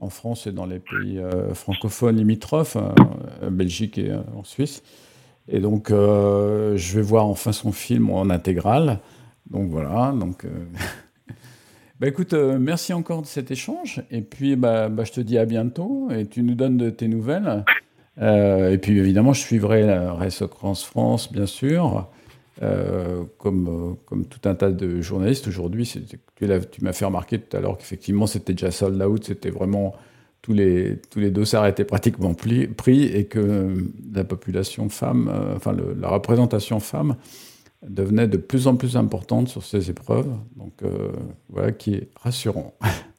En 0.00 0.10
France 0.10 0.46
et 0.46 0.52
dans 0.52 0.66
les 0.66 0.78
pays 0.78 1.18
euh, 1.18 1.54
francophones 1.54 2.16
limitrophes, 2.16 2.76
euh, 2.76 2.88
euh, 3.42 3.50
Belgique 3.50 3.98
et 3.98 4.10
euh, 4.10 4.20
en 4.36 4.44
Suisse. 4.44 4.82
Et 5.46 5.60
donc, 5.60 5.90
je 5.90 6.94
vais 6.94 7.02
voir 7.02 7.26
enfin 7.26 7.52
son 7.52 7.70
film 7.70 8.08
en 8.08 8.30
intégrale. 8.30 9.00
Donc 9.50 9.68
voilà. 9.68 10.14
Donc, 10.18 10.46
bah, 12.00 12.06
écoute, 12.08 12.32
merci 12.32 12.94
encore 12.94 13.20
de 13.20 13.26
cet 13.26 13.50
échange. 13.50 14.02
Et 14.10 14.22
puis, 14.22 14.56
bah, 14.56 14.88
bah, 14.88 15.04
je 15.04 15.12
te 15.12 15.20
dis 15.20 15.36
à 15.36 15.44
bientôt. 15.44 16.08
Et 16.10 16.24
tu 16.24 16.42
nous 16.42 16.54
donnes 16.54 16.78
de 16.78 16.88
tes 16.88 17.08
nouvelles. 17.08 17.62
Et 18.22 18.78
puis, 18.80 18.98
évidemment, 18.98 19.34
je 19.34 19.40
suivrai 19.40 19.82
la 19.82 20.14
Race 20.14 20.42
France, 20.82 21.30
bien 21.30 21.44
sûr. 21.44 22.08
Euh, 22.62 23.24
comme, 23.38 23.68
euh, 23.68 23.94
comme 24.06 24.26
tout 24.26 24.48
un 24.48 24.54
tas 24.54 24.70
de 24.70 25.00
journalistes 25.00 25.48
aujourd'hui, 25.48 25.92
tu, 26.36 26.48
m'as 26.82 26.92
fait 26.92 27.04
remarquer 27.04 27.40
tout 27.40 27.56
à 27.56 27.60
l'heure 27.60 27.76
qu'effectivement 27.76 28.28
c'était 28.28 28.52
déjà 28.52 28.70
sold 28.70 29.02
out, 29.02 29.24
c'était 29.24 29.50
vraiment 29.50 29.94
tous 30.40 30.52
les, 30.52 30.98
tous 31.10 31.18
les 31.18 31.30
dossards 31.30 31.66
étaient 31.66 31.84
pratiquement 31.84 32.32
pris 32.34 33.02
et 33.02 33.24
que 33.24 33.74
la 34.14 34.22
population 34.22 34.88
femme, 34.88 35.28
euh, 35.34 35.56
enfin 35.56 35.74
la 35.98 36.08
représentation 36.08 36.78
femme 36.78 37.16
devenait 37.82 38.28
de 38.28 38.36
plus 38.36 38.68
en 38.68 38.76
plus 38.76 38.96
importante 38.96 39.48
sur 39.48 39.64
ces 39.64 39.90
épreuves. 39.90 40.32
Donc 40.56 40.72
voilà 41.48 41.72
qui 41.72 41.94
est 41.94 42.08
rassurant. 42.16 42.74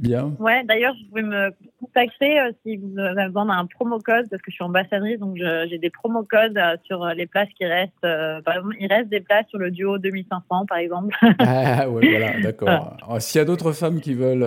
Bien. 0.00 0.32
Ouais, 0.38 0.64
d'ailleurs, 0.64 0.94
je 0.98 1.06
pouvais 1.08 1.22
me 1.22 1.50
contacter 1.78 2.40
euh, 2.40 2.52
si 2.64 2.78
vous 2.78 2.98
avez 2.98 3.26
besoin 3.26 3.44
d'un 3.44 3.66
promo 3.66 3.98
code 3.98 4.26
parce 4.30 4.40
que 4.40 4.50
je 4.50 4.54
suis 4.54 4.64
ambassadrice, 4.64 5.18
donc 5.18 5.36
j'ai 5.36 5.76
des 5.76 5.90
promo 5.90 6.22
codes 6.22 6.56
euh, 6.56 6.76
sur 6.84 7.04
euh, 7.04 7.12
les 7.12 7.26
places 7.26 7.50
qui 7.56 7.66
restent. 7.66 7.92
euh, 8.04 8.40
par 8.40 8.56
exemple, 8.56 8.76
il 8.80 8.86
reste 8.90 9.10
des 9.10 9.20
places 9.20 9.46
sur 9.50 9.58
le 9.58 9.70
duo 9.70 9.98
2500, 9.98 10.64
par 10.66 10.78
exemple. 10.78 11.14
Ah 11.38 11.88
ouais, 11.88 12.08
voilà, 12.10 12.40
d'accord. 12.40 12.68
Alors, 12.68 13.20
S'il 13.20 13.38
y 13.40 13.42
a 13.42 13.44
d'autres 13.44 13.72
femmes 13.72 14.00
qui 14.00 14.14
veulent 14.14 14.44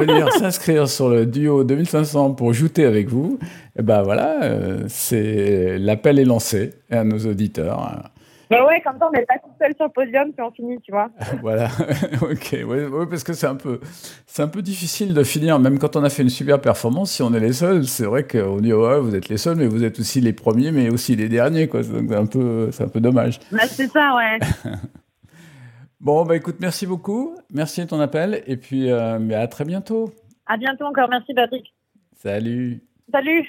venir 0.00 0.30
s'inscrire 0.32 0.88
sur 0.88 1.08
le 1.08 1.26
duo 1.26 1.64
2500 1.64 2.34
pour 2.34 2.52
jouter 2.52 2.84
avec 2.84 3.08
vous, 3.08 3.38
eh 3.76 3.82
ben 3.82 4.02
voilà, 4.02 4.40
c'est 4.88 5.78
l'appel 5.78 6.18
est 6.18 6.24
lancé 6.24 6.74
à 6.90 7.04
nos 7.04 7.18
auditeurs. 7.18 8.11
Mais 8.52 8.60
ouais, 8.62 8.80
comme 8.82 8.98
ça, 8.98 9.08
on 9.08 9.10
n'est 9.10 9.24
pas 9.24 9.38
tout 9.38 9.50
seul 9.60 9.74
sur 9.74 9.86
le 9.86 9.90
podium 9.90 10.32
puis 10.32 10.42
on 10.42 10.50
finit, 10.50 10.80
tu 10.80 10.92
vois. 10.92 11.10
voilà, 11.40 11.68
ok, 12.22 12.52
ouais, 12.52 12.86
ouais, 12.86 13.06
parce 13.08 13.24
que 13.24 13.32
c'est 13.32 13.46
un 13.46 13.54
peu, 13.54 13.80
un 14.38 14.48
peu 14.48 14.62
difficile 14.62 15.14
de 15.14 15.22
finir, 15.24 15.58
même 15.58 15.78
quand 15.78 15.96
on 15.96 16.04
a 16.04 16.10
fait 16.10 16.22
une 16.22 16.28
super 16.28 16.60
performance, 16.60 17.12
si 17.12 17.22
on 17.22 17.32
est 17.34 17.40
les 17.40 17.52
seuls, 17.52 17.84
c'est 17.84 18.04
vrai 18.04 18.26
qu'on 18.26 18.60
dit 18.60 18.72
ouais, 18.72 19.00
vous 19.00 19.14
êtes 19.14 19.28
les 19.28 19.38
seuls, 19.38 19.56
mais 19.56 19.66
vous 19.66 19.84
êtes 19.84 19.98
aussi 19.98 20.20
les 20.20 20.32
premiers, 20.32 20.70
mais 20.70 20.90
aussi 20.90 21.16
les 21.16 21.28
derniers, 21.28 21.68
quoi. 21.68 21.82
Donc 21.82 22.08
c'est 22.08 22.16
un 22.16 22.26
peu, 22.26 22.70
un 22.78 22.88
peu 22.88 23.00
dommage. 23.00 23.40
Bah, 23.50 23.66
c'est 23.66 23.88
ça, 23.88 24.14
ouais. 24.16 24.38
Bon, 26.00 26.24
bah 26.24 26.34
écoute, 26.34 26.56
merci 26.58 26.84
beaucoup, 26.84 27.36
merci 27.52 27.80
de 27.80 27.86
ton 27.86 28.00
appel, 28.00 28.42
et 28.48 28.56
puis 28.56 28.90
euh, 28.90 29.20
mais 29.20 29.36
à 29.36 29.46
très 29.46 29.64
bientôt. 29.64 30.12
À 30.46 30.56
bientôt 30.56 30.84
encore. 30.84 31.08
Merci, 31.08 31.32
Patrick. 31.32 31.72
Salut. 32.16 32.82
Salut. 33.12 33.48